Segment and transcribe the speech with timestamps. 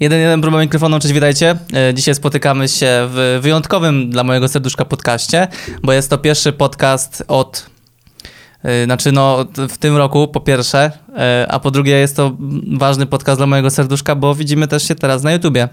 [0.00, 1.56] Jeden, jeden próba mikrofonu, cześć, witajcie.
[1.74, 5.48] E, Dzisiaj spotykamy się w wyjątkowym dla mojego serduszka podcaście,
[5.82, 7.70] bo jest to pierwszy podcast od,
[8.62, 12.36] e, znaczy no w tym roku po pierwsze, e, a po drugie jest to
[12.76, 15.68] ważny podcast dla mojego serduszka, bo widzimy też się teraz na YouTubie.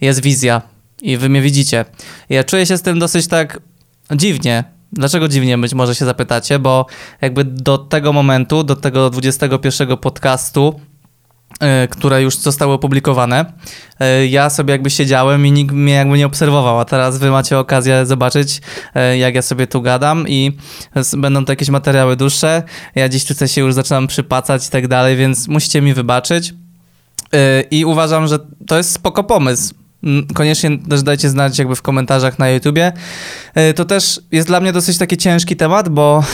[0.00, 0.62] Jest wizja
[1.02, 1.84] i wy mnie widzicie.
[2.28, 3.60] Ja czuję się z tym dosyć tak
[4.16, 4.64] dziwnie.
[4.92, 6.86] Dlaczego dziwnie być może się zapytacie, bo
[7.20, 10.80] jakby do tego momentu, do tego 21 podcastu
[11.90, 13.44] które już zostały opublikowane.
[14.00, 17.58] E, Ja sobie jakby siedziałem i nikt mnie jakby nie obserwował, a teraz wy macie
[17.58, 18.60] okazję zobaczyć,
[18.94, 20.56] e, jak ja sobie tu gadam i
[21.16, 22.62] będą to jakieś materiały dłuższe.
[22.94, 26.54] Ja dziś tutaj się już zaczynam przypacać i tak dalej, więc musicie mi wybaczyć.
[27.34, 29.74] E, I uważam, że to jest spoko pomysł.
[30.04, 32.92] Mm, Koniecznie też dajcie znać jakby w komentarzach na YouTubie.
[33.54, 36.24] E, To też jest dla mnie dosyć taki ciężki temat, bo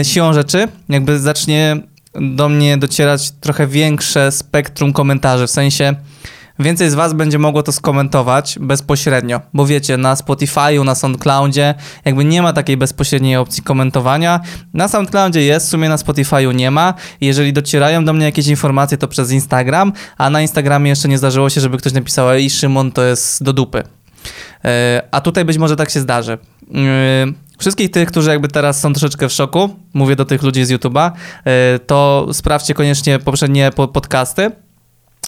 [0.00, 1.76] e, siłą rzeczy jakby zacznie
[2.20, 5.94] do mnie docierać trochę większe spektrum komentarzy, w sensie
[6.58, 12.24] więcej z was będzie mogło to skomentować bezpośrednio, bo wiecie, na Spotify'u, na SoundCloudzie jakby
[12.24, 14.40] nie ma takiej bezpośredniej opcji komentowania.
[14.74, 16.94] Na SoundCloudzie jest, w sumie na Spotify'u nie ma.
[17.20, 21.50] Jeżeli docierają do mnie jakieś informacje, to przez Instagram, a na Instagramie jeszcze nie zdarzyło
[21.50, 23.82] się, żeby ktoś napisał i Szymon to jest do dupy.
[24.64, 26.38] E, A tutaj być może tak się zdarzy.
[27.58, 31.10] Wszystkich tych, którzy jakby teraz są troszeczkę w szoku, mówię do tych ludzi z YouTube'a,
[31.44, 34.50] e, to sprawdźcie koniecznie poprzednie po- podcasty,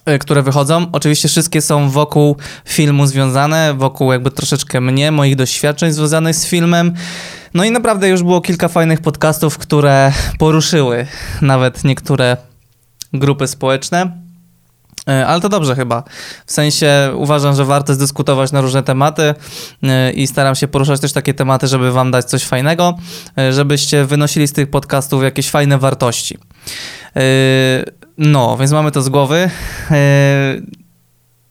[0.05, 0.87] e, które wychodzą.
[0.93, 6.95] Oczywiście wszystkie są wokół filmu związane, wokół jakby troszeczkę mnie, moich doświadczeń związanych z filmem.
[7.55, 11.07] No i naprawdę już było kilka fajnych podcastów, które poruszyły
[11.43, 12.37] nawet niektóre
[13.13, 14.26] grupy społeczne.
[15.09, 16.03] E, Ale to dobrze chyba.
[16.47, 19.35] W sensie uważam, że warto dyskutować na różne tematy
[19.83, 22.95] e, i staram się poruszać też takie tematy, żeby wam dać coś fajnego,
[23.39, 26.39] e, żebyście wynosili z tych podcastów jakieś fajne wartości.
[28.19, 29.51] No, więc mamy to z głowy.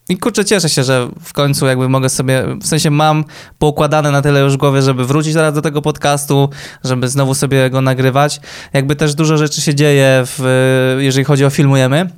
[0.10, 3.26] I kurczę, cieszę się, że w końcu jakby mogę sobie, w sensie mam
[3.60, 6.50] poukładane na tyle już głowie, żeby wrócić teraz do tego podcastu,
[6.84, 8.42] żeby znowu sobie go nagrywać.
[8.74, 12.10] Jakby też dużo rzeczy się dzieje, w, jeżeli chodzi o filmujemy,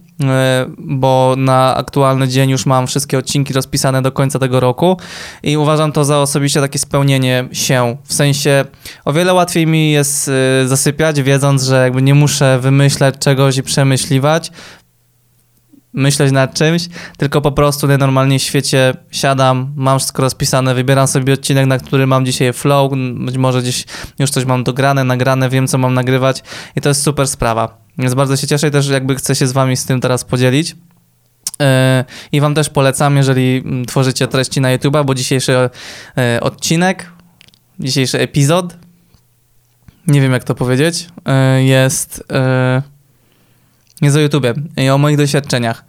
[0.78, 4.97] bo na aktualny dzień już mam wszystkie odcinki rozpisane do końca tego roku
[5.44, 7.97] i uważam to za osobiście takie spełnienie się.
[8.03, 8.66] W sensie
[9.06, 10.31] o wiele łatwiej mi jest
[10.63, 14.51] e, zasypiać, wiedząc, że jakby nie muszę wymyślać czegoś i przemyśliwać,
[15.94, 21.33] myśleć nad czymś, tylko po prostu najnormalniej w świecie siadam, mam wszystko rozpisane, wybieram sobie
[21.33, 23.85] odcinek, na który mam dzisiaj flow, być może gdzieś
[24.19, 26.44] już coś mam dograne, nagrane, wiem co mam nagrywać
[26.75, 27.87] i to jest super sprawa.
[27.97, 30.75] Więc bardzo się cieszę i też jakby chcę się z wami z tym teraz podzielić.
[31.59, 31.66] Yy,
[32.31, 35.69] I wam też polecam, jeżeli tworzycie treści na YouTube'a, bo dzisiejszy
[36.18, 37.12] e, odcinek,
[37.80, 38.78] dzisiejszy epizod,
[40.07, 42.24] nie wiem jak to powiedzieć, e, jest...
[42.31, 42.81] e,
[44.02, 45.86] jest o YouTubie i o moich doświadczeniach.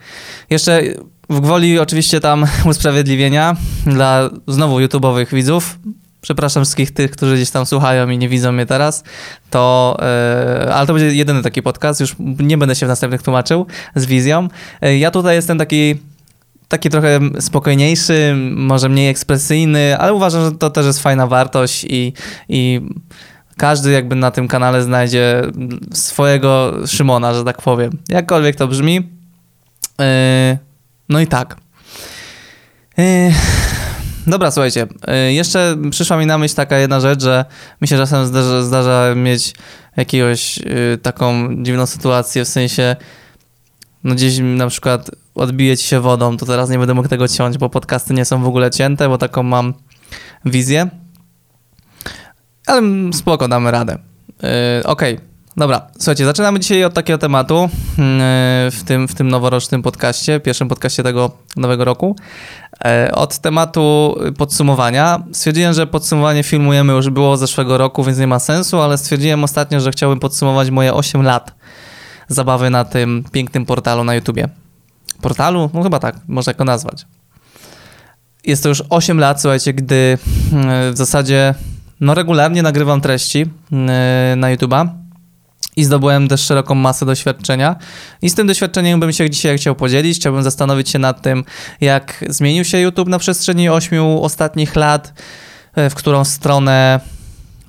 [0.51, 0.83] Jeszcze
[1.31, 5.79] w gwoli oczywiście tam usprawiedliwienia dla znowu YouTube'owych widzów.
[6.21, 9.05] Przepraszam wszystkich tych, którzy gdzieś tam słuchają i nie widzą mnie teraz.
[9.51, 13.67] To, e, ale to będzie jedyny taki podcast, już nie będę się w następnych tłumaczył
[13.95, 14.49] z wizją.
[14.81, 15.99] E, ja tutaj jestem taki
[16.69, 22.13] taki trochę spokojniejszy, może mniej ekspresyjny, ale uważam, że to też jest fajna wartość i,
[22.49, 22.81] i
[23.57, 25.43] każdy jakby na tym kanale znajdzie
[25.93, 27.91] swojego Szymona, że tak powiem.
[28.09, 28.95] Jakkolwiek to brzmi.
[28.95, 30.59] Yy,
[31.09, 31.57] no i tak.
[32.99, 33.33] Yy,
[34.29, 34.87] dobra, słuchajcie.
[35.09, 37.45] Yy, jeszcze przyszła mi na myśl taka jedna rzecz, że
[37.81, 39.55] mi się czasem zdarza, zdarza mieć
[39.97, 42.97] jakiegoś yy, taką dziwną sytuację, w sensie
[44.05, 47.59] no gdzieś na przykład odbije ci się wodą, to teraz nie będę mógł tego ciąć,
[47.59, 49.75] bo podcasty nie są w ogóle cięte, bo taką mam
[50.45, 50.89] wizję.
[52.67, 53.99] Ale spoko, damy radę.
[54.43, 54.49] Yy,
[54.85, 55.21] Okej,
[55.57, 55.87] dobra.
[55.97, 58.05] Słuchajcie, zaczynamy dzisiaj od takiego tematu yy,
[58.71, 62.17] w, tym, w tym noworocznym podcaście, pierwszym podcaście tego nowego roku.
[62.85, 65.23] Yy, od tematu podsumowania.
[65.33, 69.81] Stwierdziłem, że podsumowanie filmujemy już było zeszłego roku, więc nie ma sensu, ale stwierdziłem ostatnio,
[69.81, 71.55] że chciałbym podsumować moje 8 lat
[72.29, 74.49] zabawy na tym pięknym portalu na YouTubie.
[75.21, 75.71] Portalu?
[75.75, 77.07] No chyba tak, można go nazwać.
[78.45, 80.19] Jest to już 8 lat, słuchajcie, gdy
[80.53, 81.55] yy, w zasadzie
[82.01, 83.47] no regularnie nagrywam treści yy,
[84.37, 84.89] na YouTube'a
[85.79, 87.77] i zdobyłem też szeroką masę doświadczenia.
[88.23, 90.19] I z tym doświadczeniem bym się dzisiaj chciał podzielić.
[90.19, 91.45] Chciałbym zastanowić się nad tym,
[91.81, 95.13] jak zmienił się YouTube na przestrzeni 8 ostatnich lat,
[95.77, 97.01] yy, w którą stronę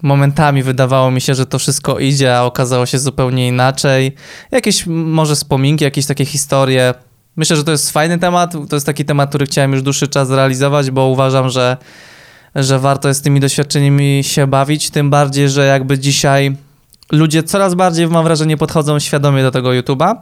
[0.02, 4.16] momentami wydawało mi się, że to wszystko idzie, a okazało się zupełnie inaczej.
[4.52, 6.94] Jakieś może wspominki, jakieś takie historie.
[7.36, 8.54] Myślę, że to jest fajny temat.
[8.70, 11.78] To jest taki temat, który chciałem już dłuższy czas zrealizować, bo uważam, że
[12.56, 16.56] że warto jest tymi doświadczeniami się bawić, tym bardziej, że jakby dzisiaj
[17.12, 20.16] ludzie coraz bardziej, mam wrażenie, podchodzą świadomie do tego YouTube'a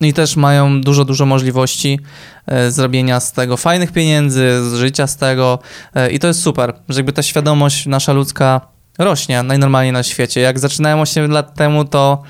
[0.00, 2.00] i też mają dużo, dużo możliwości
[2.46, 5.58] e, zrobienia z tego fajnych pieniędzy, z życia z tego
[5.94, 8.60] e, i to jest super, że jakby ta świadomość nasza ludzka
[8.98, 10.40] rośnie najnormalniej na świecie.
[10.40, 12.22] Jak zaczynałem 8 lat temu, to,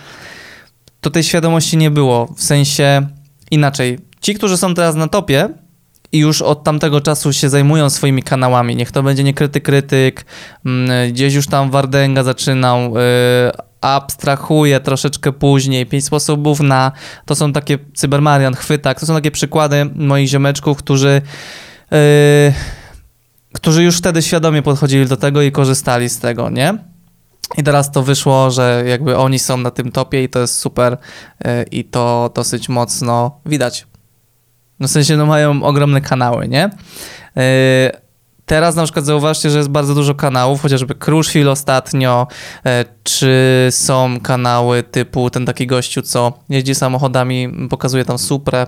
[1.00, 3.06] to tej świadomości nie było, w sensie
[3.50, 3.98] inaczej.
[4.20, 5.48] Ci, którzy są teraz na topie,
[6.12, 8.76] i już od tamtego czasu się zajmują swoimi kanałami.
[8.76, 10.24] Niech to będzie niekryty krytyk,
[10.66, 13.00] mm, gdzieś już tam Wardęga zaczynał, yy,
[13.80, 16.92] abstrahuje troszeczkę później, pięć sposobów na,
[17.26, 21.22] to są takie Cybermarian, Chwytak, to są takie przykłady moich ziomeczków, którzy
[21.90, 21.98] yy,
[23.52, 26.78] którzy już wtedy świadomie podchodzili do tego i korzystali z tego, nie?
[27.58, 30.96] I teraz to wyszło, że jakby oni są na tym topie i to jest super
[31.44, 33.86] yy, i to dosyć mocno widać.
[34.82, 36.70] No w sensie, no mają ogromne kanały, nie?
[37.36, 37.42] Yy,
[38.46, 42.26] teraz na przykład zauważcie, że jest bardzo dużo kanałów, chociażby Crushfield ostatnio,
[42.64, 42.70] yy,
[43.02, 48.66] czy są kanały typu ten taki gościu, co jeździ samochodami, pokazuje tam Suprę.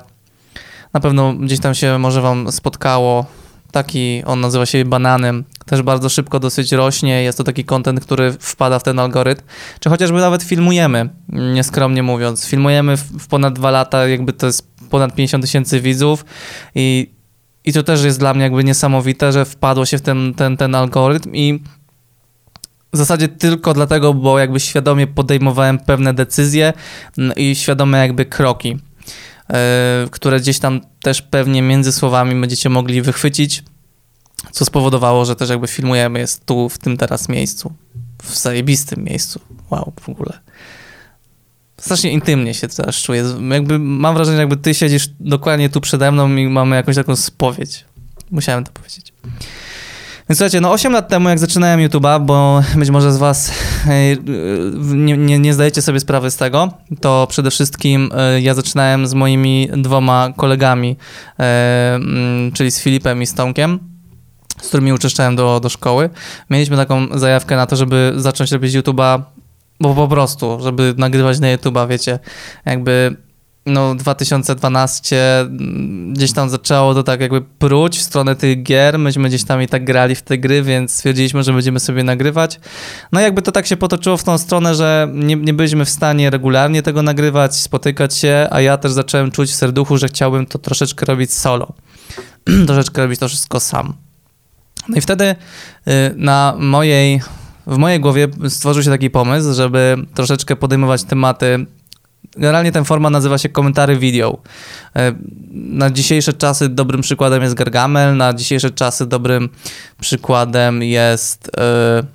[0.92, 3.26] Na pewno gdzieś tam się może wam spotkało.
[3.72, 8.32] Taki, on nazywa się Bananem, też bardzo szybko dosyć rośnie, jest to taki kontent, który
[8.40, 9.42] wpada w ten algorytm,
[9.80, 15.14] czy chociażby nawet filmujemy, nieskromnie mówiąc, filmujemy w ponad dwa lata, jakby to jest ponad
[15.14, 16.24] 50 tysięcy widzów
[16.74, 17.10] i,
[17.64, 20.74] i to też jest dla mnie jakby niesamowite, że wpadło się w ten, ten, ten
[20.74, 21.60] algorytm i
[22.92, 26.72] w zasadzie tylko dlatego, bo jakby świadomie podejmowałem pewne decyzje
[27.18, 29.56] mm, i świadome jakby kroki, yy,
[30.10, 33.62] które gdzieś tam też pewnie między słowami będziecie mogli wychwycić,
[34.52, 37.72] co spowodowało, że też jakby filmujemy jest tu, w tym teraz miejscu,
[38.22, 39.40] w zajebistym miejscu.
[39.70, 40.38] Wow, w ogóle
[41.84, 43.24] strasznie intymnie się teraz czuję.
[43.50, 47.84] Jakby mam wrażenie, jakby ty siedzisz dokładnie tu przede mną i mamy jakąś taką spowiedź.
[48.30, 49.12] Musiałem to powiedzieć.
[50.28, 53.52] Więc słuchajcie, no 8 lat temu, jak zaczynałem YouTube'a, bo być może z was
[54.94, 59.14] nie, nie, nie, zdajecie sobie sprawy z tego, to przede wszystkim e, ja zaczynałem z
[59.14, 60.96] moimi dwoma kolegami,
[61.38, 62.00] e,
[62.54, 63.78] czyli z Filipem i z Tomkiem,
[64.62, 66.10] z którymi uczęszczałem do, do szkoły.
[66.50, 69.22] Mieliśmy taką zajawkę na to, żeby zacząć robić YouTube'a
[69.80, 72.18] bo po prostu, żeby nagrywać na YouTube'a, wiecie,
[72.66, 73.16] jakby
[73.66, 79.28] no 2012 mm, gdzieś tam zaczęło to tak jakby pruć w stronę tych gier, myśmy
[79.28, 82.60] gdzieś tam i tak grali w te gry, więc stwierdziliśmy, że będziemy sobie nagrywać.
[83.12, 86.30] No jakby to tak się potoczyło w tą stronę, że nie, nie byliśmy w stanie
[86.30, 90.58] regularnie tego nagrywać, spotykać się, a ja też zacząłem czuć w serduchu, że chciałbym to
[90.58, 91.72] troszeczkę robić solo.
[92.66, 93.94] troszeczkę robić to wszystko sam.
[94.88, 95.34] No i wtedy y,
[96.16, 97.20] na mojej
[97.66, 101.66] w mojej głowie stworzył się taki pomysł, żeby troszeczkę podejmować tematy.
[102.36, 104.38] Generalnie ten format nazywa się komentary video.
[104.96, 105.14] E,
[105.52, 109.48] na dzisiejsze czasy dobrym przykładem jest Gargamel, na dzisiejsze czasy dobrym
[110.00, 112.06] przykładem jest yy,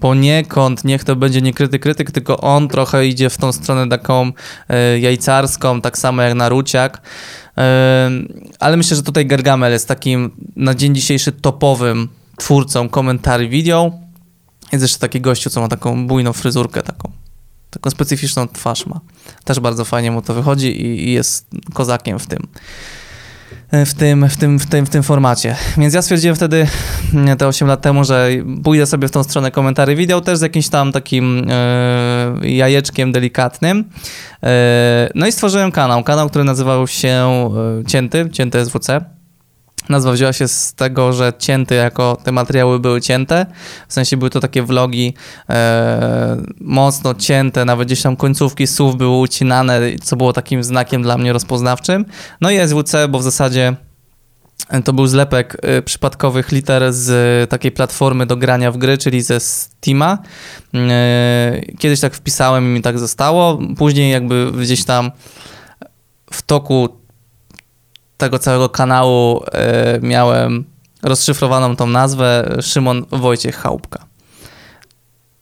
[0.00, 4.26] poniekąd, niech to będzie nie krytyk, krytyk, tylko on trochę idzie w tą stronę taką
[4.68, 7.02] yy, jajcarską, tak samo jak Naruciak.
[8.58, 13.92] Ale myślę, że tutaj Gargamel jest takim na dzień dzisiejszy topowym twórcą komentarzy video.
[14.72, 17.10] Jest jeszcze taki gościu, co ma taką bujną fryzurkę, taką,
[17.70, 19.00] taką specyficzną twarz ma.
[19.44, 22.46] Też bardzo fajnie mu to wychodzi i, i jest kozakiem w tym
[23.72, 25.56] w tym, w, tym, w, tym, w tym formacie.
[25.78, 26.66] Więc ja stwierdziłem wtedy
[27.14, 28.28] mm, te 8 lat temu, że
[28.64, 33.84] pójdę sobie w tą stronę komentarzy wideo też z jakimś tam takim e, jajeczkiem delikatnym.
[34.42, 39.04] E, no i stworzyłem kanał, kanał, który nazywał się e, Cięty, Cięty SWC.
[39.88, 43.46] Nazwa wzięła się z tego, że cięte jako te materiały były cięte,
[43.88, 45.14] w sensie były to takie vlogi
[45.48, 51.18] e, mocno cięte, nawet gdzieś tam końcówki słów były ucinane, co było takim znakiem dla
[51.18, 52.04] mnie rozpoznawczym.
[52.40, 53.76] No i SWC, bo w zasadzie
[54.84, 59.40] to był zlepek e, przypadkowych liter z takiej platformy do grania w gry, czyli ze
[59.40, 60.18] Steama.
[60.74, 63.58] E, kiedyś tak wpisałem i mi tak zostało.
[63.76, 65.10] Później jakby gdzieś tam
[66.32, 66.99] w toku
[68.20, 70.64] tego całego kanału e, miałem
[71.02, 74.06] rozszyfrowaną tą nazwę Szymon Wojciech Chałupka.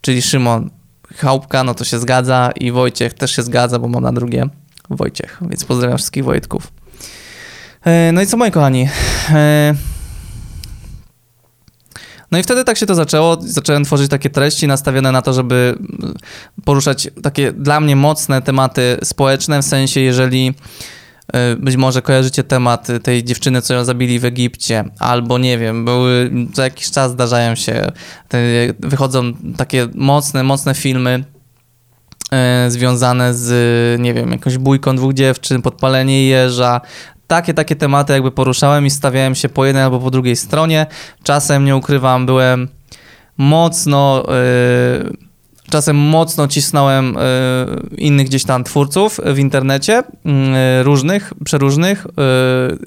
[0.01, 0.71] Czyli Szymon
[1.17, 4.49] Chałupka, no to się zgadza i Wojciech też się zgadza, bo mam na drugie
[4.91, 6.73] Wojciech, więc pozdrawiam wszystkich Wojtków.
[7.85, 8.89] E, no i co moi kochani?
[9.31, 9.75] E,
[12.31, 13.37] no i wtedy tak się to zaczęło.
[13.41, 15.79] Zacząłem tworzyć takie treści nastawione na to, żeby
[16.65, 20.55] poruszać takie dla mnie mocne tematy społeczne, w sensie jeżeli
[21.59, 26.31] być może kojarzycie temat tej dziewczyny, co ją zabili w Egipcie, albo nie wiem, były,
[26.53, 27.93] co jakiś czas zdarzają się,
[28.79, 31.25] wychodzą takie mocne, mocne filmy
[32.33, 36.81] e, związane z, nie wiem, jakąś bójką dwóch dziewczyn, podpalenie jeża,
[37.27, 40.87] takie, takie tematy jakby poruszałem i stawiałem się po jednej albo po drugiej stronie.
[41.23, 42.69] Czasem, nie ukrywam, byłem
[43.37, 44.25] mocno...
[45.05, 45.28] Yy,
[45.71, 47.21] czasem mocno cisnąłem y,
[47.97, 52.07] innych gdzieś tam twórców w internecie, y, różnych, przeróżnych.
[52.07, 52.11] Y,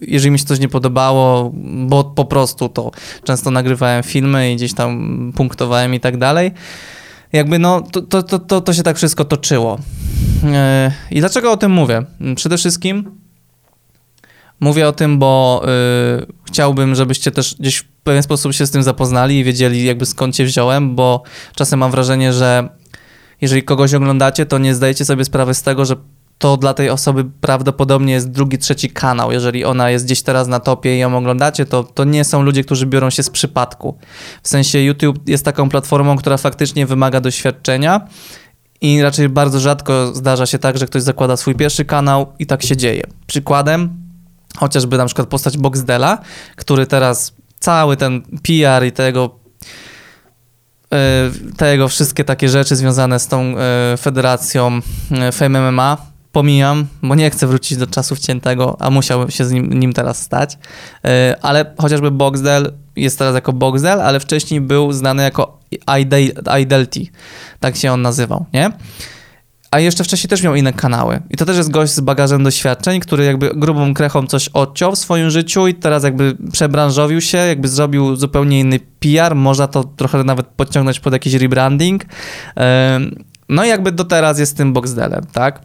[0.08, 1.52] jeżeli mi się coś nie podobało,
[1.88, 2.92] bo po prostu to
[3.24, 6.52] często nagrywałem filmy i gdzieś tam punktowałem i tak dalej.
[7.34, 9.80] Jakby no, to, to, to, to, się tak wszystko toczyło.
[11.12, 12.02] I dlaczego o tym mówię?
[12.36, 13.12] Przede wszystkim
[14.60, 15.64] mówię o tym, bo
[16.46, 20.46] chciałbym, żebyście też gdzieś pewien sposób się z tym zapoznali i wiedzieli jakby skąd się
[20.46, 21.24] wziąłem, bo
[21.56, 22.70] czasem mam wrażenie, że
[23.42, 25.96] jeżeli kogoś oglądacie, to nie zdajecie sobie sprawy z tego, że
[26.38, 29.32] to dla tej osoby prawdopodobnie jest drugi, trzeci kanał.
[29.32, 32.64] Jeżeli ona jest gdzieś teraz na topie i ją oglądacie, to, to nie są ludzie,
[32.64, 33.98] którzy biorą się z przypadku.
[34.44, 38.08] W sensie YouTube jest taką platformą, która faktycznie wymaga doświadczenia
[38.82, 42.64] i raczej bardzo rzadko zdarza się tak, że ktoś zakłada swój pierwszy kanał i tak
[42.64, 43.04] się dzieje.
[43.28, 43.90] Przykładem
[44.58, 46.18] chociażby na przykład postać Boxdela,
[46.56, 49.40] który teraz cały ten PR i tego
[50.94, 50.98] e,
[51.58, 55.98] tego wszystkie takie rzeczy związane z tą e, federacją e, Fame MMA
[56.32, 60.22] pomijam, bo nie chcę wrócić do czasów ciętego, a musiałbym się z nim, nim teraz
[60.22, 60.58] stać.
[61.42, 65.60] Ale chociażby Boxdel jest teraz jako Boxdel, ale wcześniej był znany jako
[66.60, 67.06] Idelty.
[67.60, 68.72] Tak się on nazywał, nie?
[69.72, 71.22] A jeszcze wcześniej też miał inne kanały.
[71.30, 75.00] I to też jest gość z bagażem doświadczeń, który jakby grubą krechą coś odciął w
[75.00, 80.24] swoim życiu i teraz jakby przebranżowił się, jakby zrobił zupełnie inny PR, można to trochę
[80.24, 82.06] nawet podciągnąć pod jakiś rebranding.
[83.50, 85.62] No i jakby do teraz jest tym Boxdelem, tak?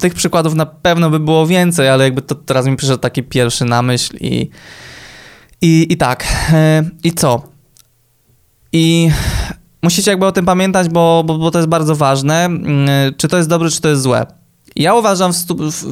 [0.00, 3.64] Tych przykładów na pewno by było więcej, ale jakby to teraz mi przyszedł taki pierwszy
[3.64, 4.50] na myśl i,
[5.62, 6.26] i, i tak.
[7.04, 7.42] I co?
[8.72, 9.10] I
[9.82, 12.44] musicie jakby o tym pamiętać, bo, bo, bo to jest bardzo ważne.
[12.44, 14.26] Mm, czy to jest dobre, czy to jest złe.
[14.76, 15.32] Ja uważam,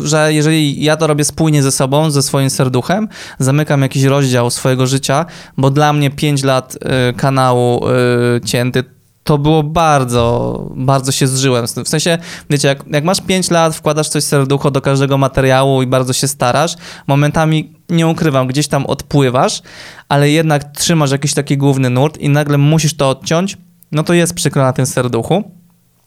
[0.05, 4.87] że jeżeli ja to robię spójnie ze sobą, ze swoim serduchem, zamykam jakiś rozdział swojego
[4.87, 5.27] życia,
[5.57, 6.75] bo dla mnie 5 lat
[7.11, 8.85] y, kanału y, cięty
[9.27, 11.85] to było bardzo, bardzo się zżyłem z tym.
[11.85, 12.19] W sensie,
[12.51, 16.29] wiecie, jak, jak masz 5 lat, wkładasz coś serducho do każdego materiału i bardzo się
[16.29, 16.75] starasz,
[17.07, 19.63] momentami, nie ukrywam, gdzieś tam odpływasz,
[20.09, 23.57] ale jednak trzymasz jakiś taki główny nurt i nagle musisz to odciąć,
[23.93, 25.51] no to jest przykro na tym serduchu,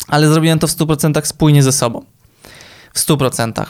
[0.08, 2.06] ale zrobiłem to w 100% spójnie ze sobą.
[2.94, 3.66] W 100%.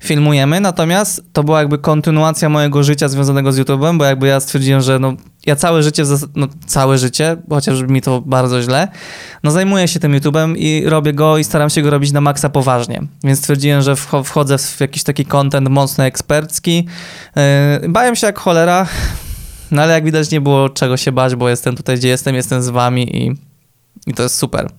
[0.00, 4.80] Filmujemy, natomiast to była jakby kontynuacja mojego życia związanego z YouTube'em, bo jakby ja stwierdziłem,
[4.80, 5.14] że no,
[5.46, 8.88] ja całe życie, no całe życie, chociaż mi to bardzo źle,
[9.42, 12.48] no zajmuję się tym YouTube'em i robię go i staram się go robić na maksa
[12.48, 13.02] poważnie.
[13.24, 16.86] Więc stwierdziłem, że wchodzę w jakiś taki content mocno ekspercki.
[17.82, 18.86] Yy, bałem się jak cholera,
[19.70, 22.62] no ale jak widać nie było czego się bać, bo jestem tutaj, gdzie jestem, jestem
[22.62, 23.47] z wami i
[24.06, 24.70] i to jest super.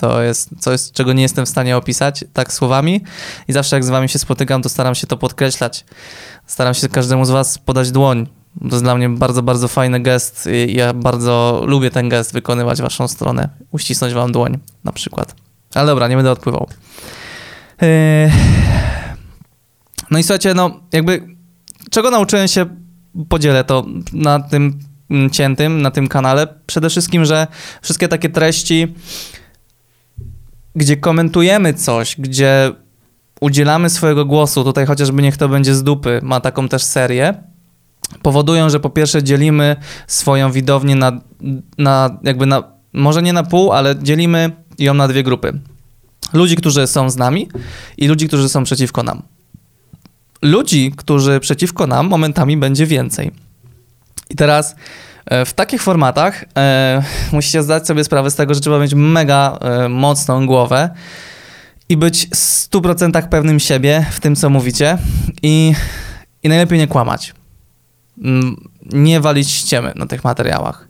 [0.00, 3.00] To jest coś, czego nie jestem w stanie opisać tak słowami.
[3.48, 5.84] I zawsze jak z wami się spotykam, to staram się to podkreślać.
[6.46, 8.26] Staram się każdemu z was podać dłoń.
[8.60, 12.78] To jest dla mnie bardzo, bardzo fajny gest i ja bardzo lubię ten gest wykonywać
[12.78, 13.48] w waszą stronę.
[13.70, 15.34] Uścisnąć wam dłoń na przykład.
[15.74, 16.68] Ale dobra, nie będę odpływał.
[17.80, 17.88] Yy,
[20.10, 21.36] no i słuchajcie, no jakby
[21.90, 22.66] czego nauczyłem się,
[23.28, 24.78] podzielę to na tym
[25.32, 26.46] ciętym na tym kanale.
[26.66, 27.46] Przede wszystkim, że
[27.82, 28.94] wszystkie takie treści,
[30.74, 32.72] gdzie komentujemy coś, gdzie
[33.40, 37.34] udzielamy swojego głosu, tutaj chociażby niech to będzie z dupy, ma taką też serię,
[38.22, 41.20] powodują, że po pierwsze dzielimy swoją widownię na,
[41.78, 42.62] na jakby na,
[42.92, 45.60] może nie na pół, ale dzielimy ją na dwie grupy.
[46.32, 47.48] Ludzi, którzy są z nami
[47.96, 49.22] i ludzi, którzy są przeciwko nam.
[50.42, 53.47] Ludzi, którzy przeciwko nam momentami będzie więcej
[54.30, 54.76] i teraz
[55.26, 59.58] e, w takich formatach e, musicie zdać sobie sprawę z tego, że trzeba mieć mega
[59.60, 60.90] e, mocną głowę
[61.88, 64.98] i być w 100% pewnym siebie w tym, co mówicie
[65.42, 65.72] i,
[66.42, 67.34] i najlepiej nie kłamać.
[68.24, 70.88] Mm, nie walić ściemy na tych materiałach.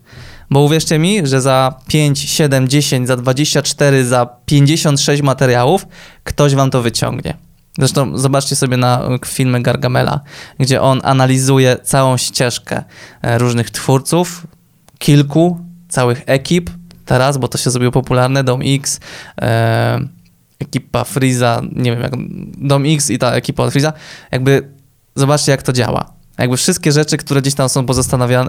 [0.51, 5.87] Bo uwierzcie mi, że za 5, 7, 10, za 24, za 56 materiałów
[6.25, 7.48] ktoś wam to wyciągnie.
[7.79, 10.21] Zresztą zobaczcie sobie na filmy Gargamela,
[10.59, 12.85] gdzie on analizuje całą ścieżkę
[13.23, 14.47] e, różnych twórców,
[14.99, 16.71] kilku, całych ekip
[17.05, 19.01] teraz, bo to się zrobiło popularne, Dom X,
[19.41, 20.01] e,
[20.59, 22.13] ekipa Freeza, nie wiem jak,
[22.69, 23.93] Dom X i ta ekipa od Freeza,
[24.33, 24.69] jakby
[25.15, 26.13] zobaczcie jak to działa.
[26.39, 27.87] Jakby wszystkie rzeczy, które gdzieś tam są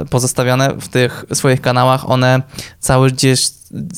[0.10, 2.42] pozostawiane w tych swoich kanałach, one
[2.80, 3.50] cały, gdzieś,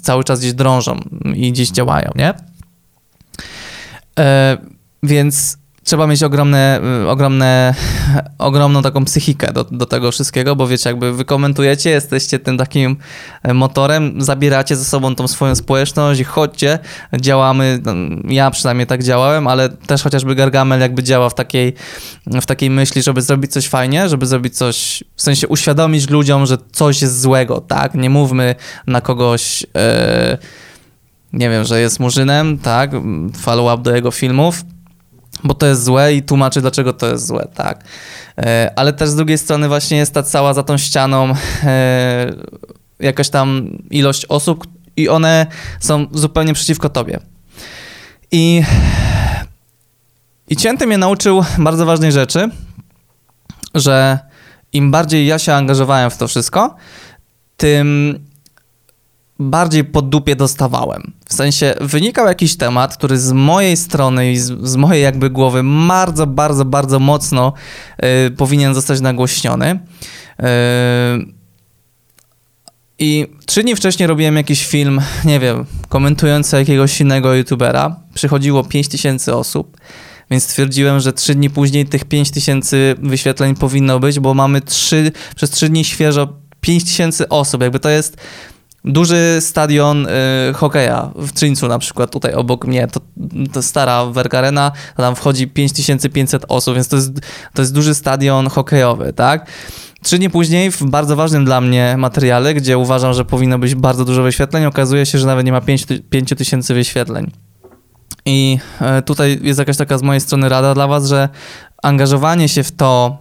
[0.04, 1.00] cały czas gdzieś drążą
[1.36, 2.34] i gdzieś działają, nie?
[4.20, 4.58] E,
[5.04, 7.76] więc trzeba mieć ogromne, y, ogromne,
[8.38, 12.98] ogromną taką psychikę do, do tego wszystkiego, bo wiecie, jakby wy komentujecie, jesteście tym takim
[13.44, 16.80] e, motorem, zabieracie ze sobą tą swoją społeczność i chodźcie,
[17.22, 17.94] działamy, no,
[18.28, 21.74] ja przynajmniej tak działałem, ale też chociażby Gargamel jakby działa w takiej,
[22.28, 26.58] w takiej myśli, żeby zrobić coś fajnie, żeby zrobić coś, w sensie uświadomić ludziom, że
[26.72, 27.96] coś jest złego, tak?
[27.96, 28.56] Nie mówmy
[28.88, 29.62] na kogoś...
[29.62, 30.38] Yy,
[31.34, 32.92] nie wiem, że jest murzynem, tak,
[33.42, 34.64] follow up do jego filmów,
[35.44, 37.84] bo to jest złe i tłumaczy, dlaczego to jest złe, tak.
[38.38, 41.34] E, ale też z drugiej strony właśnie jest ta cała za tą ścianą
[41.64, 42.34] e,
[43.00, 45.48] jakaś tam ilość osób i one
[45.80, 47.20] są zupełnie przeciwko tobie.
[48.32, 48.64] I,
[50.48, 52.50] i Cięty mnie nauczył bardzo ważnej rzeczy,
[53.76, 54.20] że
[54.74, 56.76] im bardziej ja się angażowałem w to wszystko,
[57.58, 58.20] tym
[59.40, 61.14] bardziej po dupie dostawałem.
[61.32, 65.62] W sensie wynikał jakiś temat, który z mojej strony i z, z mojej jakby głowy
[65.88, 67.54] bardzo, bardzo, bardzo mocno
[68.28, 69.80] y, powinien zostać nagłośniony.
[70.40, 70.46] Y,
[73.00, 77.96] I trzy dni wcześniej robiłem jakiś film, nie wiem, komentujący jakiegoś innego youtubera.
[78.14, 79.78] Przychodziło 5000 osób.
[80.32, 85.50] Więc stwierdziłem, że trzy dni później tych 5000 wyświetleń powinno być, bo mamy trzy, przez
[85.50, 87.62] trzy dni świeżo 5000 osób.
[87.62, 88.18] Jakby to jest
[88.86, 93.00] duży stadion y, hokeja w Trzyńcu na przykład, tutaj obok mnie, to,
[93.54, 97.12] to stara Werkarena, tam wchodzi 5500 osób, więc to jest,
[97.54, 99.48] to jest duży stadion hokejowy, tak?
[100.04, 104.06] Trzy dni później, w bardzo ważnym dla mnie materiale, gdzie uważam, że powinno być bardzo
[104.06, 105.62] dużo wyświetleń, okazuje się, że nawet nie ma
[106.10, 107.32] 5000 wyświetleń.
[108.26, 111.30] I e, tutaj jest jakaś taka z mojej strony rada dla Was, że
[111.84, 113.18] angażowanie się w to,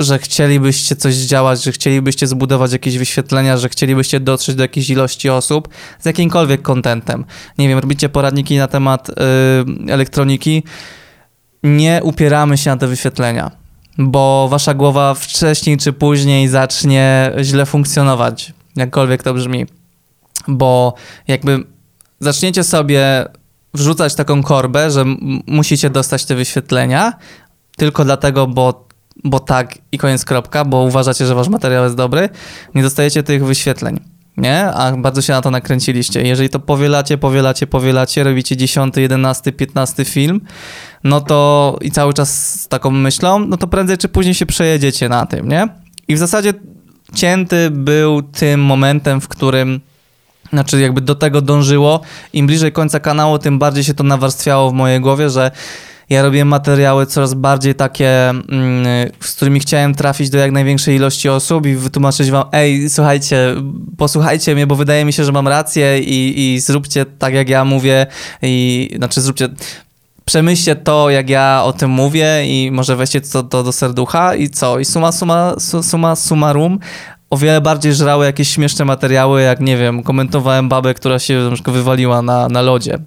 [0.00, 5.30] że chcielibyście coś działać, że chcielibyście zbudować jakieś wyświetlenia, że chcielibyście dotrzeć do jakiejś ilości
[5.30, 5.68] osób
[6.00, 7.24] z jakimkolwiek kontentem.
[7.58, 10.62] Nie wiem, robicie poradniki na temat yy, elektroniki,
[11.62, 13.50] nie upieramy się na te wyświetlenia,
[13.98, 19.66] bo wasza głowa wcześniej czy później zacznie źle funkcjonować, jakkolwiek to brzmi.
[20.48, 20.94] Bo
[21.28, 21.64] jakby
[22.20, 23.24] zaczniecie sobie
[23.74, 25.04] wrzucać taką korbę, że
[25.46, 27.12] musicie dostać te wyświetlenia,
[27.76, 28.85] tylko dlatego, bo
[29.30, 32.28] bo tak i koniec kropka, bo uważacie, że wasz materiał jest dobry,
[32.74, 34.00] nie dostajecie tych wyświetleń.
[34.36, 34.64] Nie?
[34.64, 36.22] A bardzo się na to nakręciliście.
[36.22, 40.40] Jeżeli to powielacie, powielacie, powielacie, robicie 10, 11, 15 film,
[41.04, 45.08] no to i cały czas z taką myślą, no to prędzej czy później się przejedziecie
[45.08, 45.68] na tym, nie?
[46.08, 46.54] I w zasadzie
[47.14, 49.80] cięty był tym momentem, w którym
[50.52, 52.00] znaczy jakby do tego dążyło.
[52.32, 55.50] Im bliżej końca kanału, tym bardziej się to nawarstwiało w mojej głowie, że
[56.10, 58.86] ja robiłem materiały coraz bardziej takie, mm,
[59.20, 63.54] z którymi chciałem trafić do jak największej ilości osób i wytłumaczyć wam, ej, słuchajcie,
[63.98, 67.64] posłuchajcie mnie, bo wydaje mi się, że mam rację i, i zróbcie tak, jak ja
[67.64, 68.06] mówię
[68.42, 69.48] i, znaczy zróbcie,
[70.24, 74.48] przemyślcie to, jak ja o tym mówię i może weźcie to, to do serducha i
[74.48, 74.78] co?
[74.78, 76.78] I suma, suma, suma summarum
[77.30, 81.54] o wiele bardziej żrały jakieś śmieszne materiały, jak nie wiem, komentowałem babę, która się na
[81.54, 82.98] przykład wywaliła na, na lodzie.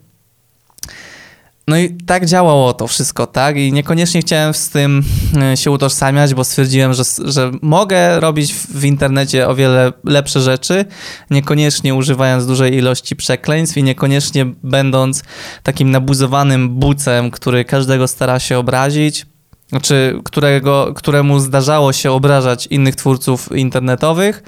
[1.70, 3.58] No i tak działało to wszystko, tak?
[3.58, 5.04] I niekoniecznie chciałem z tym
[5.42, 10.86] e, się utożsamiać, bo stwierdziłem, że, że mogę robić w internecie o wiele lepsze rzeczy,
[11.30, 15.24] niekoniecznie używając dużej ilości przekleństw i niekoniecznie będąc
[15.64, 19.26] takim nabuzowanym bucem, który każdego stara się obrazić,
[19.70, 24.44] znaczy którego, któremu zdarzało się obrażać innych twórców internetowych,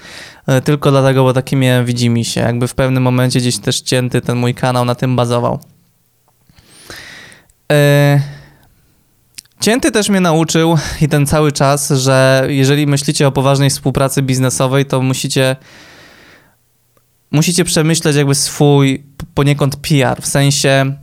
[0.48, 2.42] e, tylko dlatego, bo takim miałem widzimy się.
[2.42, 5.60] Jakby w pewnym momencie gdzieś też cięty ten mój kanał na tym bazował.
[7.72, 8.20] E,
[9.60, 14.86] cięty też mnie nauczył i ten cały czas, że jeżeli myślicie o poważnej współpracy biznesowej,
[14.86, 15.56] to musicie
[17.32, 19.04] musicie przemyśleć jakby swój
[19.34, 20.96] poniekąd PR, w sensie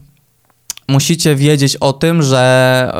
[0.89, 2.93] musicie wiedzieć o tym, że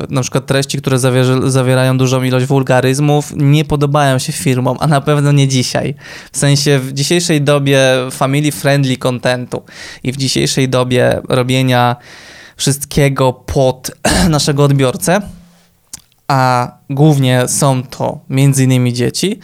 [0.00, 0.98] yy, na przykład treści, które
[1.46, 5.94] zawierają dużą ilość wulgaryzmów, nie podobają się firmom, a na pewno nie dzisiaj.
[6.32, 9.62] W sensie w dzisiejszej dobie family friendly contentu
[10.02, 11.96] i w dzisiejszej dobie robienia
[12.56, 13.90] wszystkiego pod
[14.28, 15.20] naszego odbiorcę,
[16.28, 19.40] a głównie są to między innymi dzieci,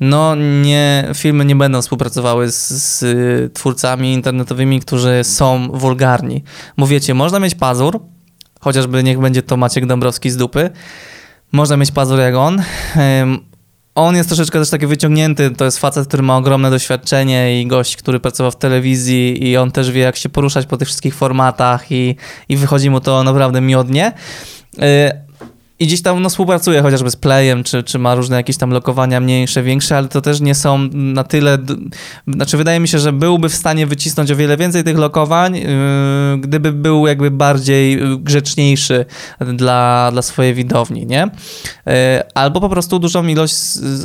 [0.00, 6.44] no nie, filmy nie będą współpracowały z, z twórcami internetowymi, którzy są wulgarni.
[6.76, 8.00] Mówicie, można mieć pazur,
[8.60, 10.70] chociażby niech będzie to Maciek Dąbrowski z dupy,
[11.52, 12.62] można mieć pazur jak on,
[13.94, 17.96] on jest troszeczkę też taki wyciągnięty, to jest facet, który ma ogromne doświadczenie i gość,
[17.96, 21.92] który pracował w telewizji i on też wie, jak się poruszać po tych wszystkich formatach
[21.92, 22.16] i,
[22.48, 24.12] i wychodzi mu to naprawdę miodnie.
[25.82, 29.20] I gdzieś tam no, współpracuje chociażby z Playem, czy, czy ma różne jakieś tam lokowania
[29.20, 31.58] mniejsze, większe, ale to też nie są na tyle.
[32.28, 36.38] Znaczy, wydaje mi się, że byłby w stanie wycisnąć o wiele więcej tych lokowań, yy,
[36.40, 39.04] gdyby był jakby bardziej grzeczniejszy
[39.40, 41.30] dla, dla swojej widowni, nie?
[41.86, 41.92] Yy,
[42.34, 43.54] albo po prostu dużą ilość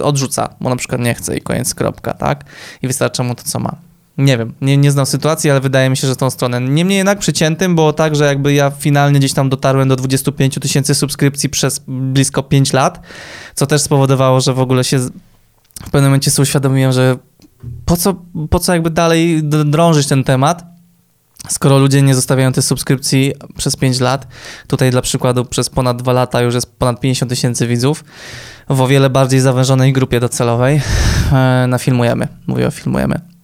[0.03, 2.45] odrzuca, bo na przykład nie chce i koniec, kropka, tak?
[2.81, 3.86] I wystarcza mu to, co ma.
[4.17, 6.61] Nie wiem, nie, nie znam sytuacji, ale wydaje mi się, że tą stronę.
[6.61, 10.95] Niemniej jednak przeciętym było tak, że jakby ja finalnie gdzieś tam dotarłem do 25 tysięcy
[10.95, 13.01] subskrypcji przez blisko 5 lat,
[13.55, 17.17] co też spowodowało, że w ogóle się w pewnym momencie sobie uświadomiłem, że
[17.85, 18.15] po co,
[18.49, 20.65] po co jakby dalej drążyć ten temat,
[21.49, 24.27] skoro ludzie nie zostawiają tych subskrypcji przez 5 lat.
[24.67, 28.03] Tutaj dla przykładu przez ponad 2 lata już jest ponad 50 tysięcy widzów
[28.69, 30.81] w o wiele bardziej zawężonej grupie docelowej.
[31.31, 33.36] E, na filmujemy, mówię o filmujemy.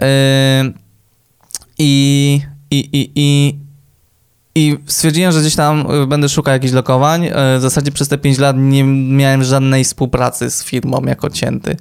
[0.00, 0.72] Yy,
[1.78, 3.58] I, i, i, i,
[4.54, 7.22] i stwierdziłem, że gdzieś tam y, będę szukał jakichś lokowań.
[7.22, 11.76] Yy, w zasadzie przez te 5 lat nie miałem żadnej współpracy z firmą jako cięty.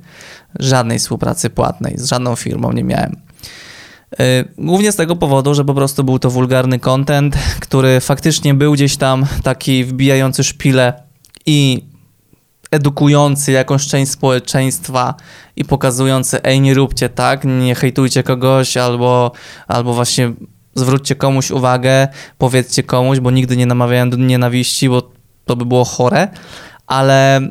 [0.59, 3.15] Żadnej współpracy płatnej, z żadną firmą nie miałem.
[4.19, 4.25] Yy,
[4.57, 8.97] głównie z tego powodu, że po prostu był to wulgarny content, który faktycznie był gdzieś
[8.97, 11.03] tam taki wbijający szpile
[11.45, 11.85] i
[12.75, 15.15] edukujący jakąś część społeczeństwa
[15.55, 19.31] i pokazujący, ej, nie róbcie tak, nie hejtujcie kogoś, albo,
[19.67, 20.33] albo właśnie
[20.75, 22.07] zwróćcie komuś uwagę,
[22.37, 25.11] powiedzcie komuś, bo nigdy nie namawiałem do nienawiści, bo
[25.45, 26.27] to by było chore,
[26.87, 27.41] ale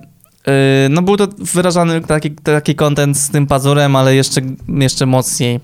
[0.47, 0.53] yy,
[0.91, 5.61] no był to wyrażany taki, taki content z tym pazurem, ale jeszcze, jeszcze mocniej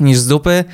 [0.00, 0.64] niż z dupy.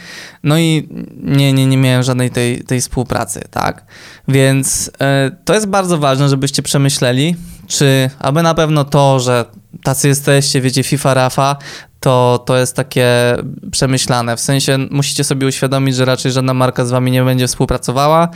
[0.43, 0.89] No i
[1.23, 3.85] nie, nie, nie miałem żadnej tej, tej współpracy, tak?
[4.29, 9.45] Więc yy, to jest bardzo ważne, żebyście przemyśleli, czy aby na pewno to, że
[9.83, 11.57] tacy jesteście, wiecie, FIFA Rafa,
[12.01, 13.37] to, to jest takie
[13.71, 14.37] przemyślane.
[14.37, 18.29] W sensie musicie sobie uświadomić, że raczej żadna marka z wami nie będzie współpracowała.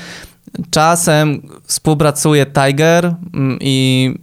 [0.71, 4.14] Czasem współpracuje Tiger mm, i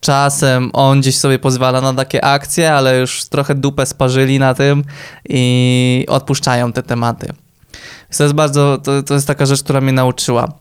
[0.00, 4.84] czasem on gdzieś sobie pozwala na takie akcje, ale już trochę dupę sparzyli na tym
[5.28, 7.32] i odpuszczają te tematy.
[8.16, 10.52] To jest bardzo, to, to jest taka rzecz, która mnie nauczyła.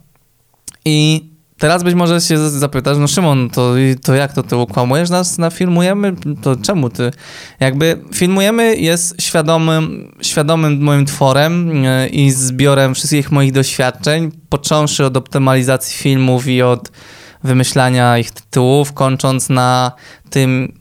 [0.86, 5.38] I Teraz być może się zapytasz, no Szymon, to, to jak to, ty ukłamujesz nas
[5.38, 6.16] na filmujemy?
[6.42, 7.12] To czemu ty?
[7.60, 15.18] Jakby filmujemy jest świadomym, świadomym moim tworem e, i zbiorem wszystkich moich doświadczeń, począwszy od
[15.18, 16.92] optymalizacji filmów i od
[17.44, 19.92] wymyślania ich tytułów, kończąc na
[20.30, 20.74] tym,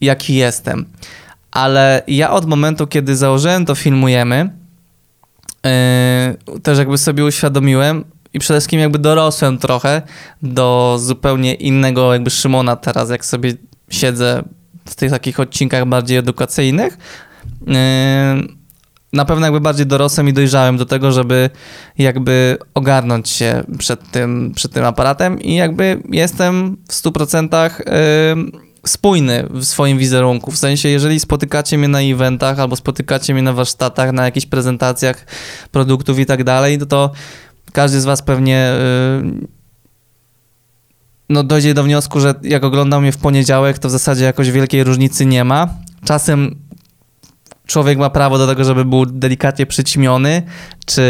[0.00, 0.86] jaki jestem.
[1.50, 4.50] Ale ja od momentu, kiedy założyłem to filmujemy,
[5.64, 10.02] yy, też jakby sobie uświadomiłem, i przede wszystkim jakby dorosłem trochę
[10.42, 13.54] do zupełnie innego jakby Szymona teraz, jak sobie
[13.90, 14.42] siedzę
[14.84, 16.98] w tych takich odcinkach bardziej edukacyjnych.
[17.66, 17.74] Yy,
[19.12, 21.50] na pewno jakby bardziej dorosłem i dojrzałem do tego, żeby
[21.98, 29.44] jakby ogarnąć się przed tym, przed tym aparatem i jakby jestem w 100% yy, spójny
[29.50, 30.50] w swoim wizerunku.
[30.50, 35.26] W sensie, jeżeli spotykacie mnie na eventach albo spotykacie mnie na warsztatach, na jakichś prezentacjach
[35.70, 37.10] produktów i tak dalej, to
[37.72, 39.46] każdy z was pewnie y,
[41.28, 44.84] no, dojdzie do wniosku, że jak oglądał mnie w poniedziałek, to w zasadzie jakoś wielkiej
[44.84, 45.68] różnicy nie ma.
[46.04, 46.54] Czasem
[47.66, 50.42] człowiek ma prawo do tego, żeby był delikatnie przyćmiony,
[50.86, 51.02] czy,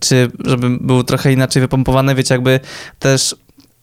[0.00, 2.60] czy żeby był trochę inaczej wypompowany, wiecie, jakby
[2.98, 3.36] też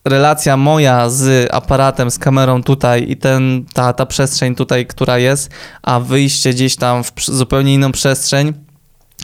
[0.06, 5.52] relacja moja z aparatem, z kamerą tutaj i ten, ta, ta przestrzeń tutaj, która jest,
[5.82, 8.54] a wyjście gdzieś tam w zupełnie inną przestrzeń,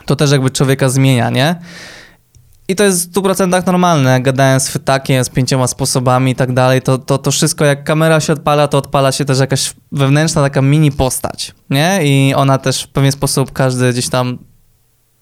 [0.05, 1.55] to też jakby człowieka zmienia, nie?
[2.67, 4.21] I to jest w 100% normalne.
[4.21, 8.19] Gadałem z fytakiem, z pięcioma sposobami i tak dalej, to, to, to wszystko, jak kamera
[8.19, 11.99] się odpala, to odpala się też jakaś wewnętrzna taka mini postać, nie?
[12.03, 14.37] I ona też w pewien sposób, każdy gdzieś tam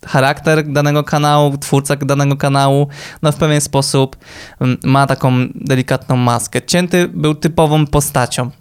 [0.05, 2.87] charakter danego kanału, twórca danego kanału,
[3.21, 4.17] no w pewien sposób
[4.59, 6.61] mm, ma taką delikatną maskę.
[6.61, 8.51] Cięty był typową postacią.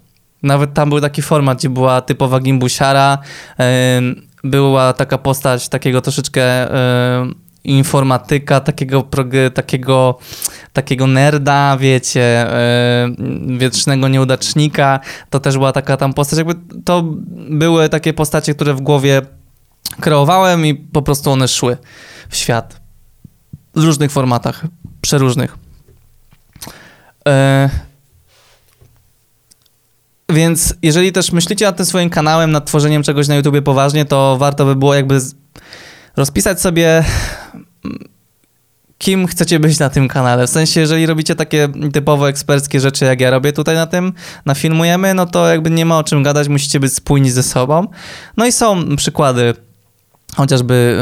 [0.43, 3.17] Nawet tam był taki format, gdzie była typowa gimbusiara,
[4.43, 6.67] była taka postać takiego troszeczkę
[7.65, 9.09] informatyka, takiego,
[9.53, 10.19] takiego,
[10.73, 12.47] takiego nerda, wiecie,
[13.47, 14.99] yy, wiecznego nieudacznika.
[15.29, 16.37] To też była taka tam postać.
[16.37, 17.03] Jakby to
[17.49, 19.21] były takie postacie, które w głowie
[20.01, 21.77] kreowałem i po prostu one szły
[22.29, 22.81] w świat.
[23.75, 24.65] W różnych formatach,
[25.01, 25.57] przeróżnych.
[27.25, 27.33] Yy.
[30.29, 34.37] Więc jeżeli też myślicie nad tym swoim kanałem, nad tworzeniem czegoś na YouTubie poważnie, to
[34.39, 35.19] warto by było jakby
[36.17, 37.03] rozpisać sobie
[38.97, 40.47] kim chcecie być na tym kanale.
[40.47, 44.13] W sensie, jeżeli robicie takie typowo eksperckie rzeczy, jak ja robię tutaj na tym,
[44.45, 47.87] na filmujemy, no to jakby nie ma o czym gadać, musicie być spójni ze sobą.
[48.37, 49.53] No i są przykłady
[50.35, 50.97] chociażby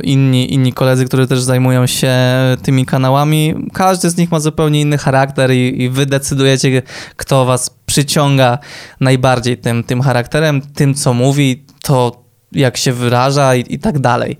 [0.00, 2.14] y, inni, inni koledzy, którzy też zajmują się
[2.62, 3.54] tymi kanałami.
[3.72, 6.82] Każdy z nich ma zupełnie inny charakter i, i wy decydujecie,
[7.16, 8.58] kto was przyciąga
[9.00, 12.21] najbardziej tym, tym charakterem, tym, co mówi, to
[12.54, 14.36] jak się wyraża i, i tak dalej.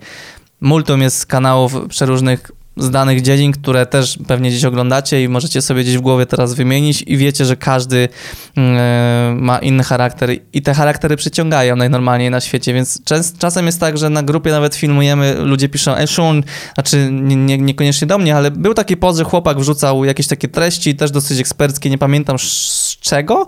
[0.61, 5.81] Multum jest kanałów przeróżnych z danych dziedzin, które też pewnie gdzieś oglądacie i możecie sobie
[5.83, 8.09] gdzieś w głowie teraz wymienić i wiecie, że każdy
[8.57, 13.79] e, ma inny charakter i te charaktery przyciągają najnormalniej na świecie, więc czas, czasem jest
[13.79, 18.35] tak, że na grupie nawet filmujemy, ludzie piszą Eszun, znaczy nie, nie, niekoniecznie do mnie,
[18.35, 22.39] ale był taki post, że chłopak wrzucał jakieś takie treści, też dosyć eksperckie, nie pamiętam
[22.39, 23.47] z czego,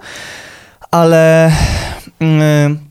[0.91, 1.51] ale...
[2.19, 2.85] Yy,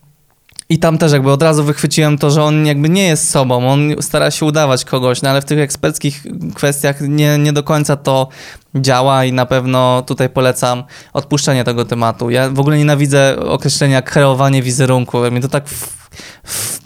[0.74, 3.94] i tam też jakby od razu wychwyciłem to, że on jakby nie jest sobą, on
[4.00, 6.22] stara się udawać kogoś, no ale w tych eksperckich
[6.54, 8.28] kwestiach nie, nie do końca to
[8.74, 12.30] działa i na pewno tutaj polecam odpuszczenie tego tematu.
[12.30, 15.64] Ja w ogóle nienawidzę określenia kreowanie wizerunku, mnie to tak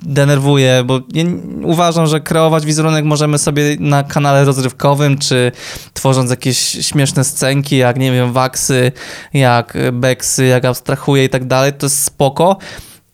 [0.03, 1.25] denerwuje, bo ja
[1.63, 5.53] uważam, że kreować wizerunek możemy sobie na kanale rozrywkowym, czy
[5.95, 8.93] tworząc jakieś śmieszne scenki, jak nie wiem, waksy,
[9.35, 12.57] jak beksy, jak abstrahuję i tak dalej, to jest spoko,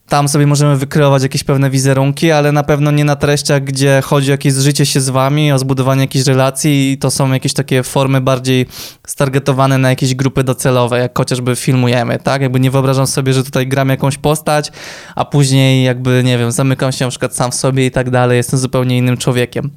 [0.09, 4.31] tam sobie możemy wykreować jakieś pewne wizerunki, ale na pewno nie na treściach, gdzie chodzi
[4.31, 7.83] o jakieś zżycie się z wami, o zbudowanie jakichś relacji i to są jakieś takie
[7.83, 8.67] formy bardziej
[9.07, 12.43] stargetowane na jakieś grupy docelowe, jak chociażby filmujemy, tak?
[12.43, 14.73] Jakby nie wyobrażam sobie, że tutaj gram jakąś postać,
[15.15, 18.37] a później jakby, nie wiem, zamykam się na przykład sam w sobie i tak dalej,
[18.37, 19.71] jestem zupełnie innym człowiekiem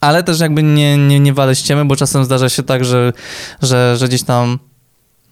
[0.00, 3.12] ale też jakby nie, nie, nie ściemy, bo czasem zdarza się tak, że,
[3.62, 4.58] że, że gdzieś tam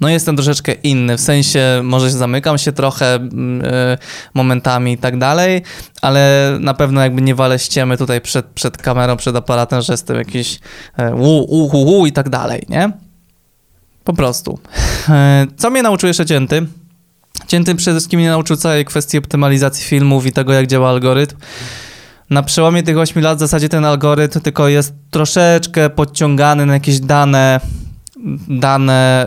[0.05, 3.99] no jestem troszeczkę inny, w sensie może zamykam się trochę mm, y,
[4.35, 5.62] momentami i tak dalej,
[6.03, 10.17] ale na pewno jakby nie walę ściemy tutaj przed, przed kamerą, przed aparatem, że jestem
[10.17, 10.61] jakiś
[11.14, 12.93] u, u, u, u i tak dalej, nie?
[14.05, 14.59] Po prostu.
[15.09, 16.67] E, co mnie nauczył jeszcze Cięty?
[17.47, 21.37] Cięty przede wszystkim mnie nauczył całej kwestii optymalizacji filmów i tego, jak działa algorytm.
[22.31, 27.01] Na przełomie tych 8 lat w zasadzie ten algorytm tylko jest troszeczkę podciągany na jakieś
[27.01, 27.61] dane
[28.48, 29.26] dane,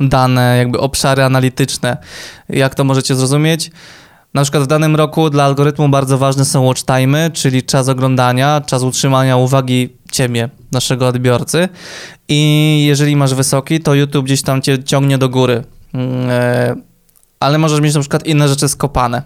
[0.00, 1.96] y, dane jakby obszary analityczne.
[2.48, 3.70] Jak to możecie zrozumieć?
[4.34, 8.60] Na przykład w danym roku dla algorytmu bardzo ważne są watch time, czyli czas oglądania,
[8.66, 11.68] czas utrzymania uwagi ciebie, naszego odbiorcy.
[12.28, 15.64] I jeżeli masz wysoki, to YouTube gdzieś tam cię ciągnie do góry.
[15.94, 16.74] Mm, e,
[17.40, 19.22] ale możesz mieć na przykład inne rzeczy skopane.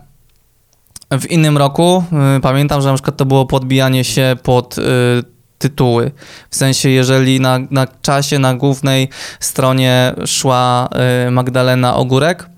[1.20, 2.04] W innym roku
[2.36, 4.82] y, pamiętam, że na przykład to było podbijanie się pod y,
[5.58, 6.10] tytuły.
[6.50, 9.08] W sensie, jeżeli na, na czasie, na głównej
[9.40, 10.88] stronie szła
[11.26, 12.48] y, Magdalena Ogórek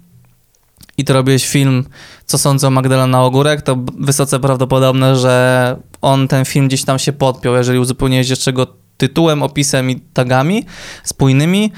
[0.97, 1.85] i ty robiłeś film,
[2.27, 7.13] co sądzę o Magdalena Ogórek, to wysoce prawdopodobne, że on ten film gdzieś tam się
[7.13, 10.65] podpiął, jeżeli uzupełniłeś jeszcze go tytułem, opisem i tagami
[11.05, 11.73] spójnymi,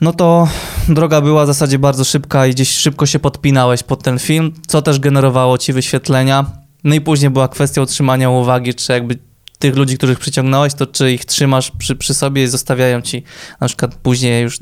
[0.00, 0.48] no to
[0.88, 4.82] droga była w zasadzie bardzo szybka i gdzieś szybko się podpinałeś pod ten film, co
[4.82, 6.44] też generowało ci wyświetlenia.
[6.84, 9.18] No i później była kwestia utrzymania uwagi, czy jakby
[9.58, 13.22] tych ludzi, których przyciągnąłeś, to czy ich trzymasz przy, przy sobie i zostawiają ci
[13.60, 14.60] na przykład później już,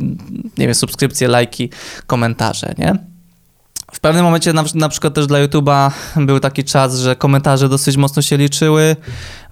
[0.59, 1.71] nie wiem, subskrypcje, lajki,
[2.07, 2.95] komentarze, nie?
[3.93, 7.97] W pewnym momencie na, na przykład też dla YouTube'a był taki czas, że komentarze dosyć
[7.97, 8.97] mocno się liczyły.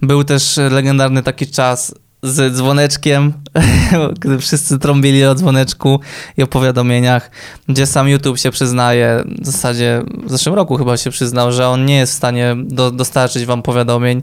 [0.01, 3.33] Był też legendarny taki czas z dzwoneczkiem,
[4.19, 5.99] gdy wszyscy trąbili o dzwoneczku
[6.37, 7.31] i o powiadomieniach,
[7.69, 11.85] gdzie sam YouTube się przyznaje, w zasadzie w zeszłym roku chyba się przyznał, że on
[11.85, 14.21] nie jest w stanie do, dostarczyć wam powiadomień.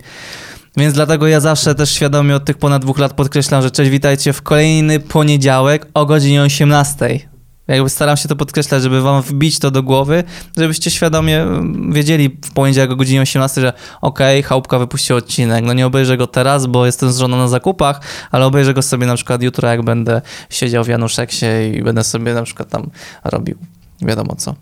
[0.76, 4.32] Więc dlatego ja zawsze też świadomie od tych ponad dwóch lat podkreślam, że cześć, witajcie
[4.32, 7.20] w kolejny poniedziałek o godzinie 18.
[7.68, 10.24] Jakby staram się to podkreślać, żeby wam wbić to do głowy,
[10.56, 15.64] żebyście świadomie mm, wiedzieli w poniedziałek o godzinie 18, że okej, okay, Chałupka wypuścił odcinek.
[15.64, 19.06] No nie obejrzę go teraz, bo jestem z żoną na zakupach, ale obejrzę go sobie
[19.06, 22.90] na przykład jutro, jak będę siedział w Januszeksie i będę sobie na przykład tam
[23.24, 23.56] robił
[24.02, 24.54] wiadomo co.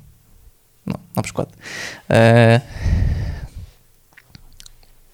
[0.86, 1.48] No, na przykład.
[2.08, 2.60] Eee...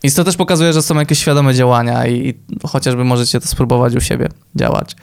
[0.03, 2.35] I to też pokazuje, że są jakieś świadome działania i,
[2.67, 4.97] chociażby możecie to spróbować u siebie działać.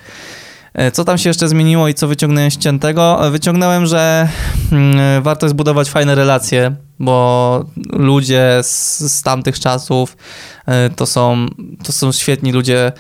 [0.74, 3.28] E, co tam się jeszcze zmieniło i co wyciągnąłem z ciętego?
[3.28, 4.30] E, wyciągnąłem, że
[4.72, 10.18] mm, warto jest budować fajne relacje, bo ludzie z, z tamtych czasów
[10.66, 11.46] e, to są,
[11.84, 12.92] to są świetni ludzie.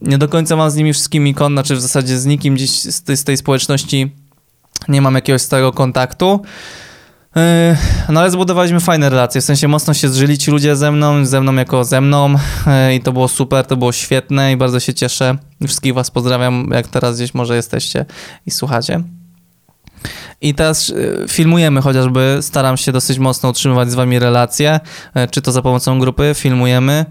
[0.00, 3.02] Nie do końca mam z nimi wszystkimi kontakt, znaczy w zasadzie z nikim gdzieś z
[3.02, 4.12] tej, z tej społeczności
[4.88, 6.40] nie mam jakiegoś stałego kontaktu.
[7.36, 7.42] Yy,
[8.08, 11.40] no ale zbudowaliśmy fajne relacje, w sensie mocno się zżyli ci ludzie ze mną, ze
[11.40, 14.94] mną jako ze mną yy, i to było super, to było świetne i bardzo się
[14.94, 15.38] cieszę.
[15.66, 18.04] Wszystkich was pozdrawiam, jak teraz gdzieś może jesteście
[18.46, 19.02] i słuchacie.
[20.40, 24.80] I teraz yy, filmujemy chociażby, staram się dosyć mocno utrzymywać z wami relacje,
[25.30, 27.04] czy to za pomocą grupy, filmujemy.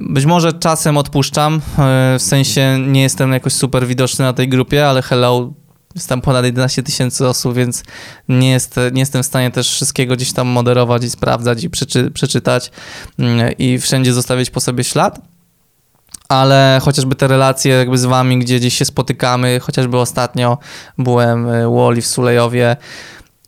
[0.00, 1.60] Być może czasem odpuszczam,
[2.18, 5.52] w sensie nie jestem jakoś super widoczny na tej grupie, ale hello,
[5.98, 7.82] jest tam ponad 11 tysięcy osób, więc
[8.28, 12.10] nie, jest, nie jestem w stanie też wszystkiego gdzieś tam moderować i sprawdzać i przeczy,
[12.10, 12.70] przeczytać
[13.18, 15.20] mm, i wszędzie zostawić po sobie ślad
[16.28, 20.58] ale chociażby te relacje jakby z wami, gdzie gdzieś się spotykamy, chociażby ostatnio
[20.98, 22.76] byłem w Woli w Sulejowie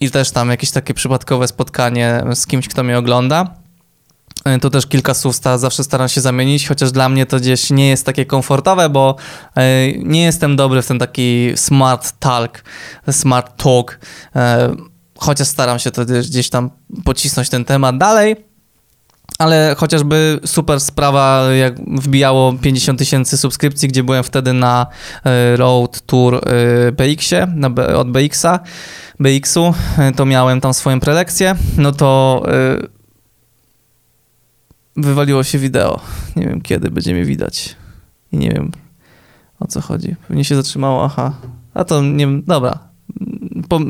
[0.00, 3.59] i też tam jakieś takie przypadkowe spotkanie z kimś, kto mnie ogląda.
[4.60, 7.88] To też kilka słów sta, zawsze staram się zamienić, chociaż dla mnie to gdzieś nie
[7.88, 9.16] jest takie komfortowe, bo
[9.56, 12.64] e, nie jestem dobry w ten taki smart talk,
[13.10, 13.98] smart talk,
[14.36, 14.74] e,
[15.18, 16.70] chociaż staram się to gdzieś tam
[17.04, 18.36] pocisnąć ten temat dalej,
[19.38, 24.86] ale chociażby super sprawa, jak wbijało 50 tysięcy subskrypcji, gdzie byłem wtedy na
[25.24, 27.48] e, Road Tour e, BX-ie,
[27.96, 28.60] od BX-a,
[29.20, 32.42] BX-u, e, to miałem tam swoją prelekcję, no to
[34.96, 36.00] wywaliło się wideo.
[36.36, 37.76] Nie wiem kiedy będzie mnie widać.
[38.32, 38.70] I nie wiem
[39.60, 40.16] o co chodzi.
[40.28, 41.32] Pewnie się zatrzymało, aha.
[41.74, 42.78] A to nie wiem, dobra,
[43.68, 43.82] po, y,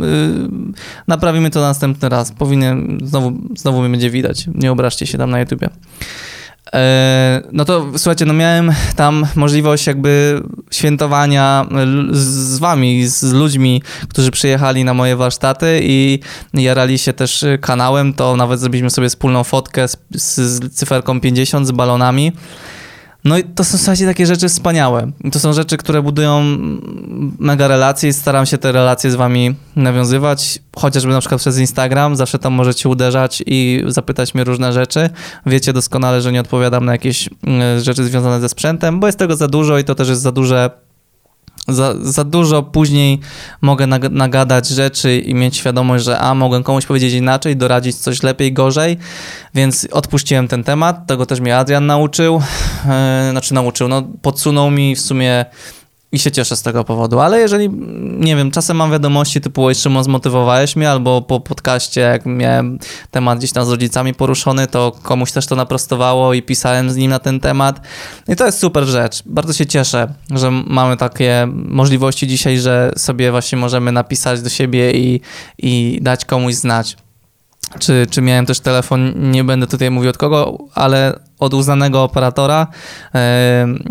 [1.06, 2.32] naprawimy to następny raz.
[2.32, 4.48] Powinien, znowu, znowu mnie będzie widać.
[4.54, 5.68] Nie obraźcie się tam na YouTubie.
[6.72, 11.66] E, no to słuchajcie, no miałem tam możliwość jakby świętowania
[12.10, 16.18] z wami, z ludźmi, którzy przyjechali na moje warsztaty i
[16.54, 21.70] jarali się też kanałem, to nawet zrobiliśmy sobie wspólną fotkę z, z cyferką 50, z
[21.70, 22.32] balonami.
[23.24, 25.10] No i to są zasadzie takie rzeczy wspaniałe.
[25.32, 26.42] To są rzeczy, które budują
[27.38, 32.16] mega relacje i staram się te relacje z wami nawiązywać, chociażby na przykład przez Instagram,
[32.16, 35.10] zawsze tam możecie uderzać i zapytać mnie różne rzeczy.
[35.46, 39.36] Wiecie doskonale, że nie odpowiadam na jakieś mm, rzeczy związane ze sprzętem, bo jest tego
[39.36, 40.70] za dużo i to też jest za duże
[41.72, 43.20] za, za dużo później
[43.60, 48.52] mogę nagadać rzeczy i mieć świadomość, że a, mogę komuś powiedzieć inaczej, doradzić coś lepiej,
[48.52, 48.96] gorzej,
[49.54, 51.06] więc odpuściłem ten temat.
[51.06, 55.44] Tego też mnie Adrian nauczył, yy, znaczy nauczył, no podsunął mi w sumie
[56.12, 57.70] i się cieszę z tego powodu, ale jeżeli,
[58.18, 62.78] nie wiem, czasem mam wiadomości typu oj Szymon, zmotywowałeś mnie, albo po podcaście, jak miałem
[63.10, 67.10] temat gdzieś tam z rodzicami poruszony, to komuś też to naprostowało i pisałem z nim
[67.10, 67.80] na ten temat.
[68.28, 69.22] I to jest super rzecz.
[69.26, 74.92] Bardzo się cieszę, że mamy takie możliwości dzisiaj, że sobie właśnie możemy napisać do siebie
[74.92, 75.20] i,
[75.58, 76.96] i dać komuś znać
[77.78, 82.66] czy, czy miałem też telefon, nie będę tutaj mówił od kogo, ale od uznanego operatora,
[83.14, 83.18] e,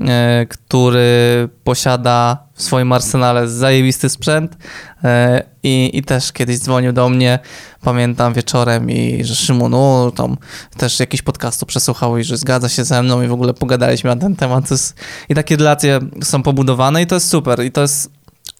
[0.08, 4.58] e, który posiada w swoim arsenale zajebisty sprzęt
[5.04, 7.39] e, i, i też kiedyś dzwonił do mnie,
[7.82, 10.38] pamiętam wieczorem i że Szymon, no tam
[10.78, 14.22] też jakiś podcastu przesłuchał i że zgadza się ze mną i w ogóle pogadaliśmy na
[14.22, 14.72] ten temat.
[14.72, 14.96] Jest,
[15.30, 18.12] I takie relacje są pobudowane i to jest super i to jest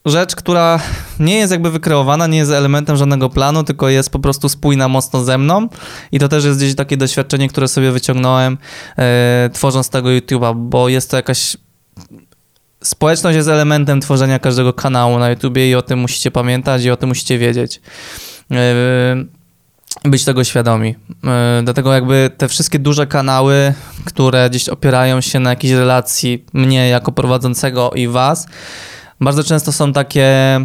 [0.05, 0.79] rzecz, która
[1.19, 5.23] nie jest jakby wykreowana, nie jest elementem żadnego planu, tylko jest po prostu spójna mocno
[5.23, 5.69] ze mną
[6.12, 8.57] i to też jest gdzieś takie doświadczenie, które sobie wyciągnąłem
[8.97, 11.57] e, tworząc tego YouTube'a, bo jest to jakaś
[12.83, 16.97] społeczność jest elementem tworzenia każdego kanału na YouTubie i o tym musicie pamiętać i o
[16.97, 17.81] tym musicie wiedzieć.
[18.51, 18.75] E,
[20.05, 20.95] być tego świadomi.
[21.27, 23.73] E, dlatego jakby te wszystkie duże kanały,
[24.05, 28.47] które gdzieś opierają się na jakiejś relacji mnie jako prowadzącego i was,
[29.21, 30.60] bardzo często są takie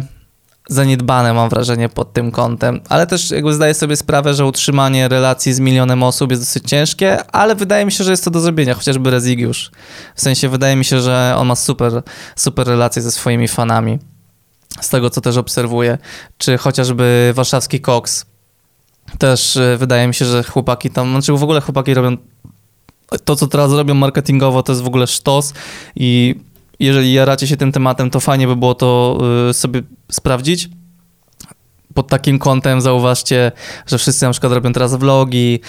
[0.69, 5.53] zaniedbane, mam wrażenie, pod tym kątem, ale też jakby zdaję sobie sprawę, że utrzymanie relacji
[5.53, 8.73] z milionem osób jest dosyć ciężkie, ale wydaje mi się, że jest to do zrobienia,
[8.73, 9.71] chociażby Rezigiusz.
[10.15, 12.03] W sensie wydaje mi się, że on ma super,
[12.35, 13.99] super relacje ze swoimi fanami,
[14.81, 15.97] z tego co też obserwuję,
[16.37, 18.25] czy chociażby warszawski Cox.
[19.17, 22.17] Też y, wydaje mi się, że chłopaki tam, znaczy w ogóle chłopaki robią
[23.25, 25.53] to, co teraz robią marketingowo, to jest w ogóle sztos
[25.95, 26.35] i
[26.79, 30.69] jeżeli jaracie się tym tematem, to fajnie by było to y, sobie sprawdzić.
[31.93, 33.51] Pod takim kątem zauważcie,
[33.87, 35.59] że wszyscy na przykład robią teraz vlogi,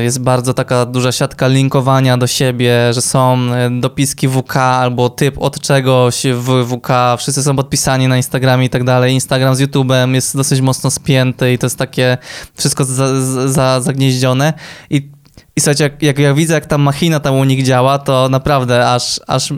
[0.00, 5.10] y, jest bardzo taka duża siatka linkowania do siebie, że są y, dopiski WK albo
[5.10, 9.14] typ od czegoś w WK, wszyscy są podpisani na Instagramie i tak dalej.
[9.14, 12.18] Instagram z YouTube'em jest dosyć mocno spięty i to jest takie
[12.54, 14.52] wszystko za, za, zagnieździone
[14.90, 15.21] i
[15.56, 18.90] i słuchajcie, jak, jak ja widzę, jak ta machina tam u nich działa, to naprawdę
[18.90, 19.52] aż, aż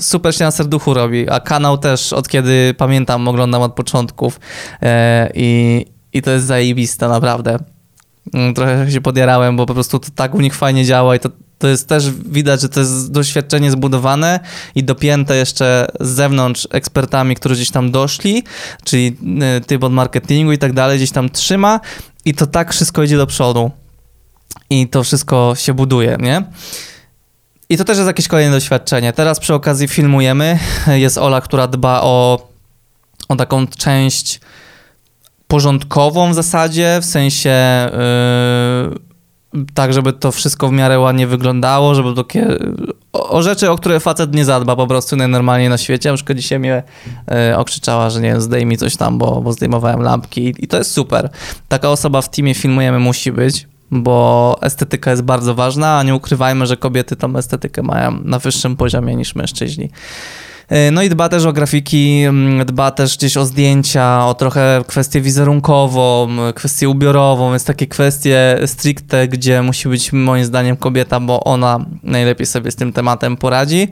[0.00, 1.30] super się na serduchu robi.
[1.30, 4.40] A kanał też od kiedy pamiętam, oglądam od początków
[4.82, 7.58] e, i, i to jest zajebiste, naprawdę.
[8.34, 11.28] Mm, trochę się podjarałem, bo po prostu to tak u nich fajnie działa i to,
[11.58, 14.40] to jest też widać, że to jest doświadczenie zbudowane
[14.74, 18.42] i dopięte jeszcze z zewnątrz ekspertami, którzy gdzieś tam doszli,
[18.84, 21.80] czyli e, typ od marketingu i tak dalej, gdzieś tam trzyma
[22.24, 23.70] i to tak wszystko idzie do przodu
[24.70, 26.42] i to wszystko się buduje, nie?
[27.68, 29.12] I to też jest jakieś kolejne doświadczenie.
[29.12, 30.58] Teraz przy okazji filmujemy.
[30.86, 32.48] Jest Ola, która dba o,
[33.28, 34.40] o taką część
[35.46, 37.50] porządkową w zasadzie, w sensie
[39.52, 42.46] yy, tak, żeby to wszystko w miarę ładnie wyglądało, żeby takie
[43.12, 46.10] o, o rzeczy, o które facet nie zadba po prostu najnormalniej na świecie.
[46.10, 46.82] Na przykład dzisiaj mnie
[47.30, 50.92] e, okrzyczała, że nie zdejmij coś tam, bo, bo zdejmowałem lampki i, i to jest
[50.92, 51.30] super.
[51.68, 56.66] Taka osoba w teamie filmujemy musi być, bo estetyka jest bardzo ważna, a nie ukrywajmy,
[56.66, 59.90] że kobiety tą estetykę mają na wyższym poziomie niż mężczyźni.
[60.68, 64.84] E, no i dba też o grafiki, mm, dba też gdzieś o zdjęcia, o trochę
[64.86, 71.44] kwestię wizerunkową, kwestię ubiorową, więc takie kwestie stricte, gdzie musi być moim zdaniem kobieta, bo
[71.44, 73.88] ona najlepiej sobie z tym tematem poradzi.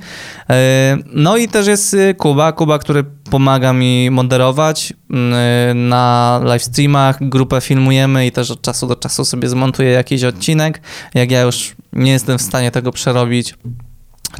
[0.50, 6.62] E, no i też jest y, Kuba, Kuba, który pomaga mi moderować mm, na live
[6.62, 10.80] streamach, grupę filmujemy i też od czasu do czasu sobie zmontuję jakiś odcinek.
[11.14, 13.54] Jak ja już nie jestem w stanie tego przerobić,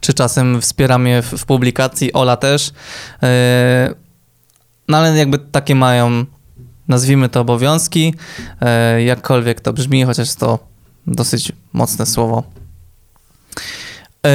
[0.01, 2.73] czy czasem wspiera mnie w, w publikacji, Ola też.
[3.23, 3.29] Yy,
[4.89, 6.25] no ale jakby takie mają,
[6.89, 8.15] nazwijmy to obowiązki,
[8.95, 10.59] yy, jakkolwiek to brzmi, chociaż to
[11.07, 12.43] dosyć mocne słowo.
[14.25, 14.31] Yy,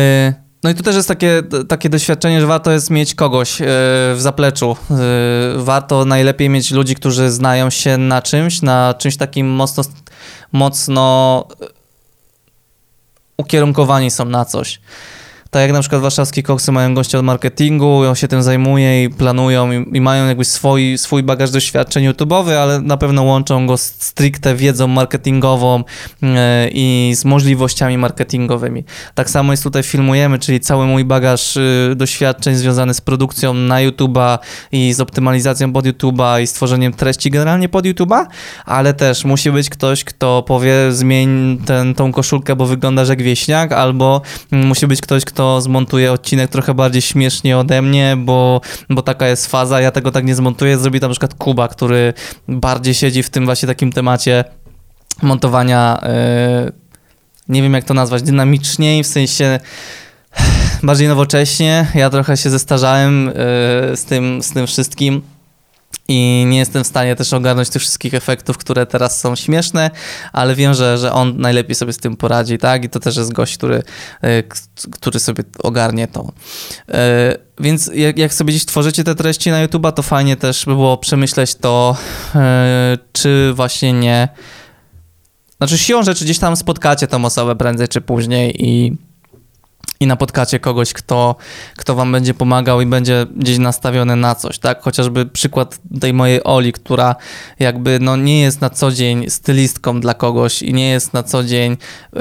[0.63, 3.57] no i tu też jest takie, takie doświadczenie, że warto jest mieć kogoś
[4.15, 4.75] w zapleczu.
[5.55, 9.83] Warto najlepiej mieć ludzi, którzy znają się na czymś, na czymś takim mocno,
[10.51, 11.47] mocno
[13.37, 14.79] ukierunkowani są na coś.
[15.51, 19.09] Tak jak na przykład warszawskie koksy mają gościa od marketingu, on się tym zajmuje i
[19.09, 23.77] planują i, i mają jakby swój, swój bagaż doświadczeń YouTube'owy, ale na pewno łączą go
[23.77, 25.83] stricte wiedzą marketingową
[26.21, 26.29] yy,
[26.71, 28.83] i z możliwościami marketingowymi.
[29.15, 33.75] Tak samo jest tutaj filmujemy, czyli cały mój bagaż yy, doświadczeń związany z produkcją na
[33.75, 34.37] YouTube'a
[34.71, 38.25] i z optymalizacją pod YouTube'a i stworzeniem treści generalnie pod YouTube'a,
[38.65, 43.71] ale też musi być ktoś, kto powie zmień ten, tą koszulkę, bo wyglądasz jak wieśniak,
[43.71, 44.21] albo
[44.51, 49.27] musi być ktoś, kto kto zmontuje odcinek trochę bardziej śmiesznie ode mnie, bo, bo taka
[49.27, 52.13] jest faza, ja tego tak nie zmontuję, zrobi na przykład Kuba, który
[52.47, 54.43] bardziej siedzi w tym właśnie takim temacie
[55.21, 56.01] montowania,
[56.65, 56.71] yy,
[57.49, 59.59] nie wiem jak to nazwać, dynamiczniej, w sensie
[60.83, 61.87] bardziej nowocześnie.
[61.95, 65.21] Ja trochę się zestarzałem yy, z, tym, z tym wszystkim
[66.07, 69.91] i nie jestem w stanie też ogarnąć tych wszystkich efektów, które teraz są śmieszne,
[70.33, 72.83] ale wiem, że, że on najlepiej sobie z tym poradzi, tak?
[72.83, 73.83] I to też jest gość, który,
[74.21, 74.43] e,
[74.91, 76.31] który sobie ogarnie to.
[76.89, 80.71] E, więc jak, jak sobie dziś tworzycie te treści na YouTube'a, to fajnie też by
[80.71, 81.97] było przemyśleć to,
[82.35, 84.27] e, czy właśnie nie.
[85.57, 88.97] Znaczy, siłą rzeczy gdzieś tam spotkacie tą osobę prędzej czy później i
[89.99, 91.35] i napotkacie kogoś, kto,
[91.77, 94.81] kto wam będzie pomagał i będzie gdzieś nastawiony na coś, tak?
[94.81, 97.15] Chociażby przykład tej mojej Oli, która
[97.59, 101.43] jakby no nie jest na co dzień stylistką dla kogoś i nie jest na co
[101.43, 102.17] dzień y,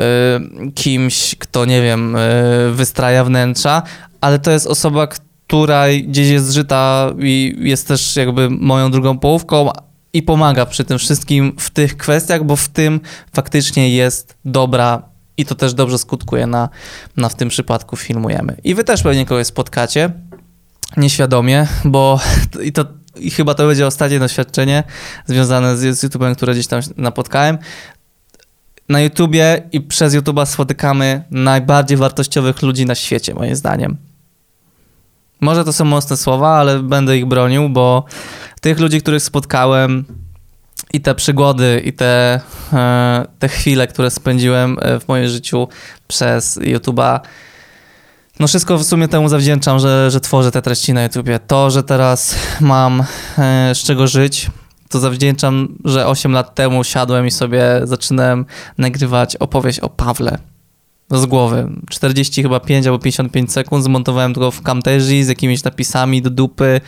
[0.72, 3.82] kimś, kto nie wiem, y, wystraja wnętrza,
[4.20, 9.70] ale to jest osoba, która gdzieś jest żyta i jest też jakby moją drugą połówką,
[10.16, 13.00] i pomaga przy tym wszystkim w tych kwestiach, bo w tym
[13.32, 15.02] faktycznie jest dobra
[15.36, 16.68] i to też dobrze skutkuje na,
[17.16, 18.56] na w tym przypadku filmujemy.
[18.64, 20.10] I wy też pewnie kogoś spotkacie
[20.96, 22.20] nieświadomie, bo
[22.62, 22.84] i to
[23.18, 24.84] i chyba to będzie ostatnie doświadczenie
[25.26, 27.58] związane z, z YouTube'em, które gdzieś tam napotkałem.
[28.88, 33.96] Na YouTubie i przez YouTube'a spotykamy najbardziej wartościowych ludzi na świecie, moim zdaniem.
[35.40, 38.04] Może to są mocne słowa, ale będę ich bronił, bo
[38.60, 40.04] tych ludzi, których spotkałem,
[40.96, 42.40] i te przygody, i te,
[42.72, 45.68] e, te chwile, które spędziłem e, w moim życiu
[46.08, 47.20] przez YouTube'a,
[48.40, 51.38] no wszystko w sumie temu zawdzięczam, że, że tworzę te treści na YouTubie.
[51.38, 53.04] To, że teraz mam
[53.38, 54.50] e, z czego żyć,
[54.88, 58.46] to zawdzięczam, że 8 lat temu siadłem i sobie zaczynałem
[58.78, 60.38] nagrywać opowieść o Pawle
[61.10, 61.68] z głowy.
[61.90, 66.80] 40 chyba 5 albo 55 sekund, zmontowałem tylko w Camtasia z jakimiś napisami do dupy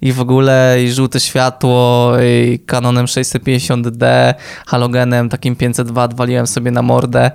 [0.00, 4.34] i w ogóle i żółte światło i Canonem 650D,
[4.66, 7.30] halogenem takim 502 waliłem sobie na mordę.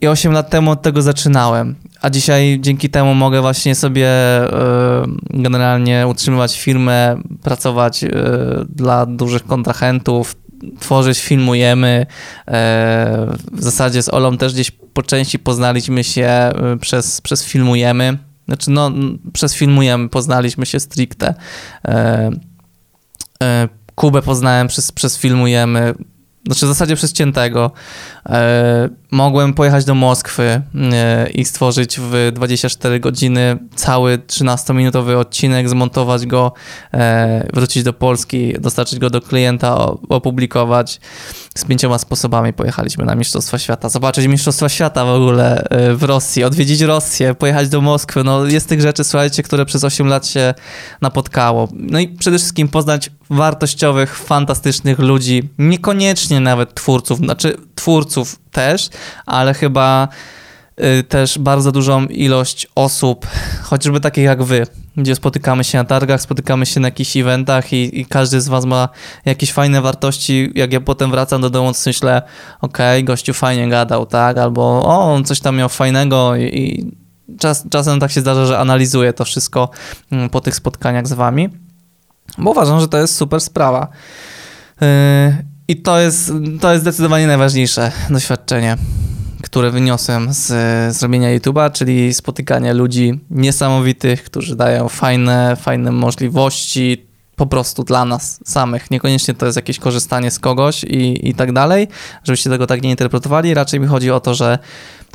[0.00, 4.08] I 8 lat temu od tego zaczynałem, a dzisiaj dzięki temu mogę właśnie sobie
[4.44, 4.50] y,
[5.30, 8.10] generalnie utrzymywać firmę, pracować y,
[8.68, 10.36] dla dużych kontrahentów,
[10.80, 12.06] tworzyć, filmujemy.
[12.48, 18.18] E, w zasadzie z Olą też gdzieś po części poznaliśmy się e, przez, przez filmujemy.
[18.48, 18.90] Znaczy, no,
[19.32, 21.34] przez filmujemy poznaliśmy się stricte.
[21.88, 22.30] E,
[23.94, 25.94] Kubę poznałem przez, przez filmujemy.
[26.46, 27.72] Znaczy, w zasadzie przez ciętego.
[28.28, 30.62] E, mogłem pojechać do Moskwy
[30.92, 36.52] e, i stworzyć w 24 godziny cały 13-minutowy odcinek, zmontować go,
[36.94, 39.76] e, wrócić do Polski, dostarczyć go do klienta,
[40.08, 41.00] opublikować.
[41.54, 45.64] Z pięcioma sposobami pojechaliśmy na Mistrzostwa Świata, zobaczyć Mistrzostwa Świata w ogóle
[45.94, 48.24] w Rosji, odwiedzić Rosję, pojechać do Moskwy.
[48.24, 50.54] No, jest tych rzeczy, słuchajcie, które przez 8 lat się
[51.00, 51.68] napotkało.
[51.72, 58.17] No i przede wszystkim poznać wartościowych, fantastycznych ludzi, niekoniecznie nawet twórców, znaczy twórców
[58.52, 58.88] też,
[59.26, 60.08] ale chyba
[61.00, 63.26] y, też bardzo dużą ilość osób,
[63.62, 64.66] chociażby takich jak wy,
[64.96, 68.64] gdzie spotykamy się na targach, spotykamy się na jakichś eventach i, i każdy z was
[68.64, 68.88] ma
[69.24, 70.52] jakieś fajne wartości.
[70.54, 72.22] Jak ja potem wracam do domu, to myślę,
[72.60, 74.38] okej, okay, gościu fajnie gadał, tak?
[74.38, 76.92] Albo o, on coś tam miał fajnego i, i
[77.38, 79.70] czas, czasem tak się zdarza, że analizuję to wszystko
[80.12, 81.48] mm, po tych spotkaniach z wami,
[82.38, 83.88] bo uważam, że to jest super sprawa.
[84.80, 84.86] Yy,
[85.68, 88.76] I to jest, to jest zdecydowanie najważniejsze doświadczenie
[89.42, 97.06] które wyniosłem z zrobienia YouTube'a, czyli spotykanie ludzi niesamowitych, którzy dają fajne, fajne możliwości
[97.36, 98.90] po prostu dla nas samych.
[98.90, 101.88] Niekoniecznie to jest jakieś korzystanie z kogoś i, i tak dalej,
[102.24, 103.54] żebyście tego tak nie interpretowali.
[103.54, 104.58] Raczej mi chodzi o to, że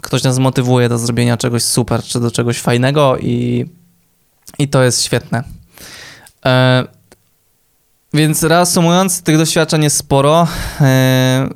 [0.01, 3.66] ktoś nas motywuje do zrobienia czegoś super, czy do czegoś fajnego i,
[4.60, 5.43] i to jest świetne.
[6.45, 6.84] E,
[8.14, 10.47] więc reasumując, tych doświadczeń jest sporo.
[10.82, 11.49] E,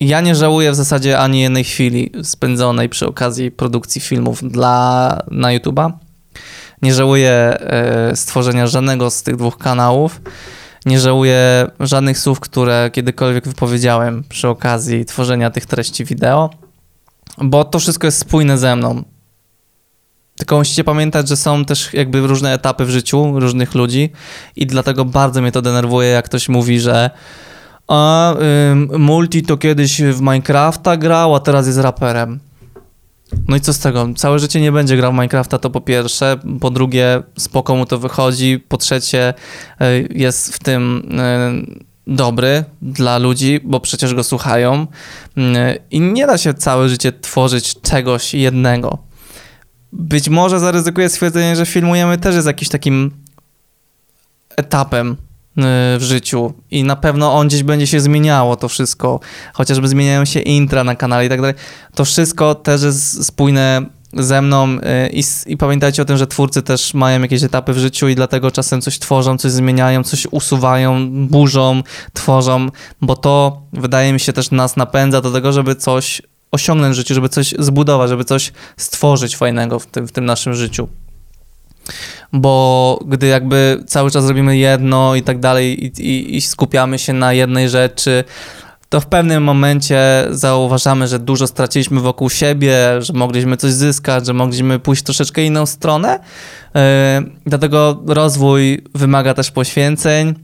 [0.00, 5.48] ja nie żałuję w zasadzie ani jednej chwili spędzonej przy okazji produkcji filmów dla, na
[5.48, 5.92] YouTube'a.
[6.82, 10.20] Nie żałuję e, stworzenia żadnego z tych dwóch kanałów.
[10.86, 16.50] Nie żałuję żadnych słów, które kiedykolwiek wypowiedziałem przy okazji tworzenia tych treści wideo,
[17.38, 19.02] bo to wszystko jest spójne ze mną.
[20.36, 24.10] Tylko musicie pamiętać, że są też jakby różne etapy w życiu różnych ludzi
[24.56, 27.10] i dlatego bardzo mnie to denerwuje, jak ktoś mówi, że
[27.88, 28.34] a
[28.92, 32.40] y, Multi to kiedyś w Minecrafta grał, a teraz jest raperem.
[33.48, 34.08] No i co z tego?
[34.16, 36.36] Całe życie nie będzie grał w Minecrafta, to po pierwsze.
[36.60, 38.64] Po drugie, spoko mu to wychodzi.
[38.68, 39.34] Po trzecie,
[39.82, 41.08] y, jest w tym
[41.66, 44.86] y, dobry dla ludzi, bo przecież go słuchają.
[45.38, 45.42] Y,
[45.90, 48.98] I nie da się całe życie tworzyć czegoś jednego.
[49.94, 53.10] Być może zaryzykuję stwierdzenie, że filmujemy też jest jakimś takim
[54.56, 55.16] etapem
[55.56, 59.20] w życiu i na pewno on gdzieś będzie się zmieniało to wszystko,
[59.52, 61.54] chociażby zmieniają się intra na kanale i tak dalej.
[61.94, 64.80] To wszystko też jest spójne ze mną y,
[65.12, 68.50] i, i, pamiętajcie o tym, że twórcy też mają jakieś etapy w życiu i dlatego
[68.50, 71.82] czasem coś tworzą, coś zmieniają, coś usuwają, burzą,
[72.12, 72.68] tworzą,
[73.00, 76.22] bo to wydaje mi się też nas napędza do tego, żeby coś
[76.54, 80.54] osiągnąć w życiu, żeby coś zbudować, żeby coś stworzyć fajnego w tym, w tym naszym
[80.54, 80.88] życiu
[82.32, 87.12] bo gdy jakby cały czas robimy jedno i tak dalej i, i, i skupiamy się
[87.12, 88.24] na jednej rzeczy,
[88.88, 90.00] to w pewnym momencie
[90.30, 95.66] zauważamy, że dużo straciliśmy wokół siebie, że mogliśmy coś zyskać, że mogliśmy pójść troszeczkę inną
[95.66, 96.20] stronę.
[96.74, 96.80] Yy,
[97.46, 100.34] dlatego rozwój wymaga też poświęceń.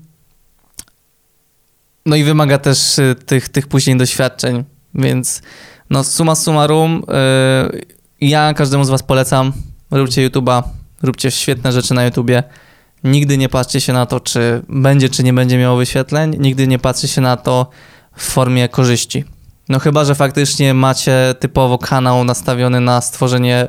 [2.07, 5.43] No i wymaga też yy, tych, tych później doświadczeń, więc
[5.91, 7.03] no summa summarum,
[8.21, 9.53] yy, ja każdemu z was polecam,
[9.91, 10.63] róbcie YouTube'a,
[11.03, 12.43] róbcie świetne rzeczy na YouTubie.
[13.05, 16.37] Nigdy nie patrzcie się na to, czy będzie, czy nie będzie miało wyświetleń.
[16.39, 17.71] Nigdy nie patrzcie się na to
[18.17, 19.25] w formie korzyści.
[19.69, 23.69] No chyba, że faktycznie macie typowo kanał nastawiony na stworzenie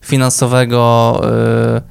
[0.00, 1.20] finansowego
[1.74, 1.82] yy,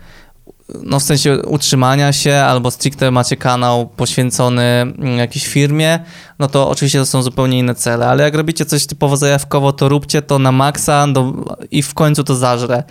[0.84, 6.00] no w sensie utrzymania się, albo stricte macie kanał poświęcony mm, jakiejś firmie,
[6.40, 9.90] no to oczywiście to są zupełnie inne cele, ale jak robicie coś typowo zajawkowo, to
[9.90, 11.34] róbcie to na maksa do,
[11.72, 12.84] i w końcu to zażre.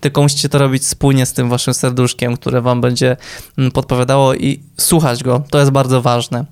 [0.00, 3.16] Tylko musicie to robić spójnie z tym waszym serduszkiem, które wam będzie
[3.58, 5.42] mm, podpowiadało i słuchać go.
[5.50, 6.44] To jest bardzo ważne.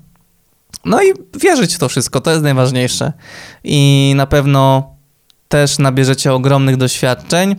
[0.84, 3.12] No i wierzyć w to wszystko, to jest najważniejsze.
[3.64, 4.90] I na pewno
[5.48, 7.56] też nabierzecie ogromnych doświadczeń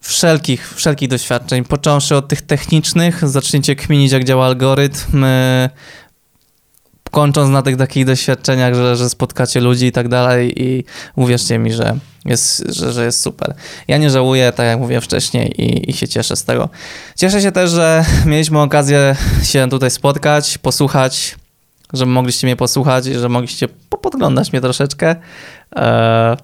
[0.00, 5.24] wszelkich, wszelkich doświadczeń, począwszy od tych technicznych, zacznijcie kminić, jak działa algorytm,
[7.10, 10.84] kończąc na tych takich doświadczeniach, że, że spotkacie ludzi i tak dalej i
[11.16, 13.54] uwierzcie mi, że jest, że, że jest super.
[13.88, 16.68] Ja nie żałuję, tak jak mówiłem wcześniej i, i się cieszę z tego.
[17.16, 21.36] Cieszę się też, że mieliśmy okazję się tutaj spotkać, posłuchać,
[21.92, 23.68] że mogliście mnie posłuchać, że mogliście
[24.02, 25.16] podglądać mnie troszeczkę.
[25.76, 26.36] Eee,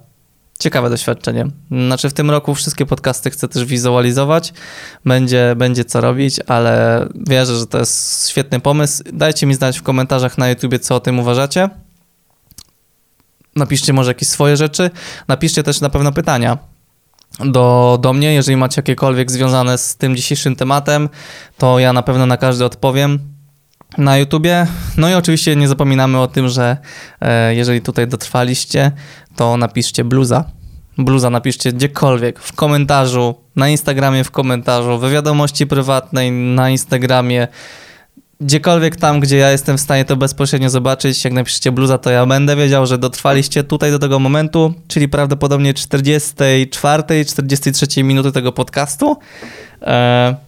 [0.59, 1.47] ciekawe doświadczenie.
[1.71, 4.53] Znaczy w tym roku wszystkie podcasty chcę też wizualizować,
[5.05, 9.03] będzie, będzie co robić, ale wierzę, że to jest świetny pomysł.
[9.13, 11.69] Dajcie mi znać w komentarzach na YouTubie, co o tym uważacie.
[13.57, 14.91] Napiszcie może jakieś swoje rzeczy.
[15.29, 16.59] Napiszcie też na pewno pytania
[17.39, 21.09] do, do mnie, jeżeli macie jakiekolwiek związane z tym dzisiejszym tematem,
[21.59, 23.36] to ja na pewno na każdy odpowiem
[23.99, 24.67] na YouTubie.
[24.97, 26.77] No i oczywiście nie zapominamy o tym, że
[27.21, 28.93] e, jeżeli tutaj dotrwaliście,
[29.37, 30.45] to napiszcie bluza.
[30.99, 37.49] Bluza napiszcie gdziekolwiek, w komentarzu, na Instagramie w komentarzu, we wiadomości prywatnej na Instagramie,
[38.41, 42.27] gdziekolwiek tam, gdzie ja jestem w stanie to bezpośrednio zobaczyć, jak napiszecie bluza, to ja
[42.27, 49.17] będę wiedział, że dotrwaliście tutaj do tego momentu, czyli prawdopodobnie 44, 43 minuty tego podcastu.
[49.83, 50.46] E,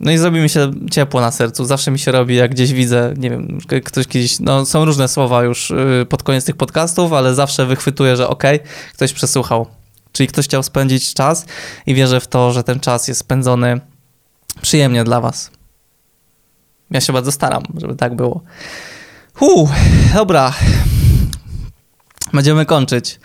[0.00, 1.64] No i zrobi mi się ciepło na sercu.
[1.64, 5.44] Zawsze mi się robi, jak gdzieś widzę, nie wiem, ktoś kiedyś, no są różne słowa
[5.44, 9.66] już y, pod koniec tych podcastów, ale zawsze wychwytuję, że okej, okay, ktoś przesłuchał.
[10.12, 11.46] Czyli ktoś chciał spędzić czas
[11.86, 13.80] i wierzę w to, że ten czas jest spędzony
[14.62, 15.50] przyjemnie dla was.
[16.90, 18.40] Ja się bardzo staram, żeby tak było.
[19.34, 19.68] Hu,
[20.14, 20.52] dobra.
[22.36, 23.20] Będziemy kończyć.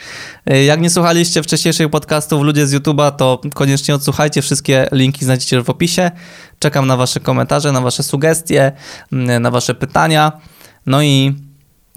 [0.51, 4.41] Y, jak nie słuchaliście wcześniejszych podcastów ludzie z YouTube'a, to koniecznie odsłuchajcie.
[4.41, 6.11] Wszystkie linki znajdziecie w opisie.
[6.59, 8.71] Czekam na wasze komentarze, na wasze sugestie,
[9.11, 10.31] mm, na wasze pytania.
[10.85, 11.35] No i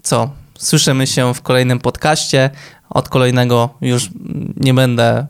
[0.03, 0.29] co?
[0.57, 2.49] Słyszymy się w kolejnym podcaście.
[2.89, 4.09] Od kolejnego już
[4.57, 5.27] nie będę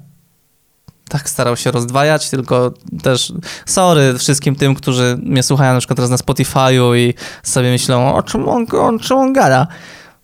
[1.09, 2.73] tak starał się rozdwajać, tylko
[3.03, 3.33] też
[3.65, 7.13] sorry wszystkim tym, którzy mnie słuchają na przykład teraz na Spotify'u i
[7.43, 9.67] sobie myślą, o czym on, o czym on gada.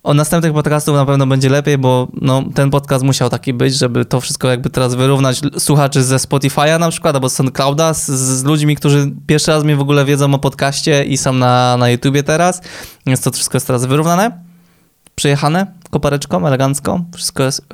[0.02, 4.04] O następnych podcastów na pewno będzie lepiej, bo no, ten podcast musiał taki być, żeby
[4.04, 8.44] to wszystko jakby teraz wyrównać słuchaczy ze Spotify'a na przykład, albo z SoundClouda, z, z
[8.44, 12.22] ludźmi, którzy pierwszy raz mnie w ogóle wiedzą o podcaście i są na, na YouTubie
[12.22, 12.60] teraz,
[13.06, 14.38] więc to wszystko jest teraz wyrównane,
[15.14, 17.66] przyjechane kopareczką, elegancko, wszystko jest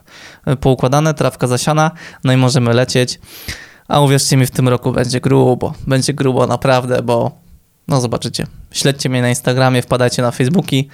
[0.46, 1.90] e, poukładane, trawka zasiana,
[2.24, 3.20] no i możemy lecieć,
[3.88, 7.32] a uwierzcie mi, w tym roku będzie grubo, będzie grubo naprawdę, bo
[7.88, 10.88] no zobaczycie, śledźcie mnie na Instagramie, wpadajcie na Facebooki,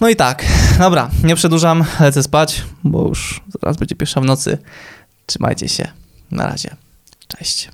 [0.00, 0.44] no i tak,
[0.78, 4.58] dobra, nie przedłużam, lecę spać, bo już zaraz będzie pierwsza w nocy.
[5.26, 5.88] Trzymajcie się.
[6.30, 6.76] Na razie.
[7.28, 7.70] Cześć.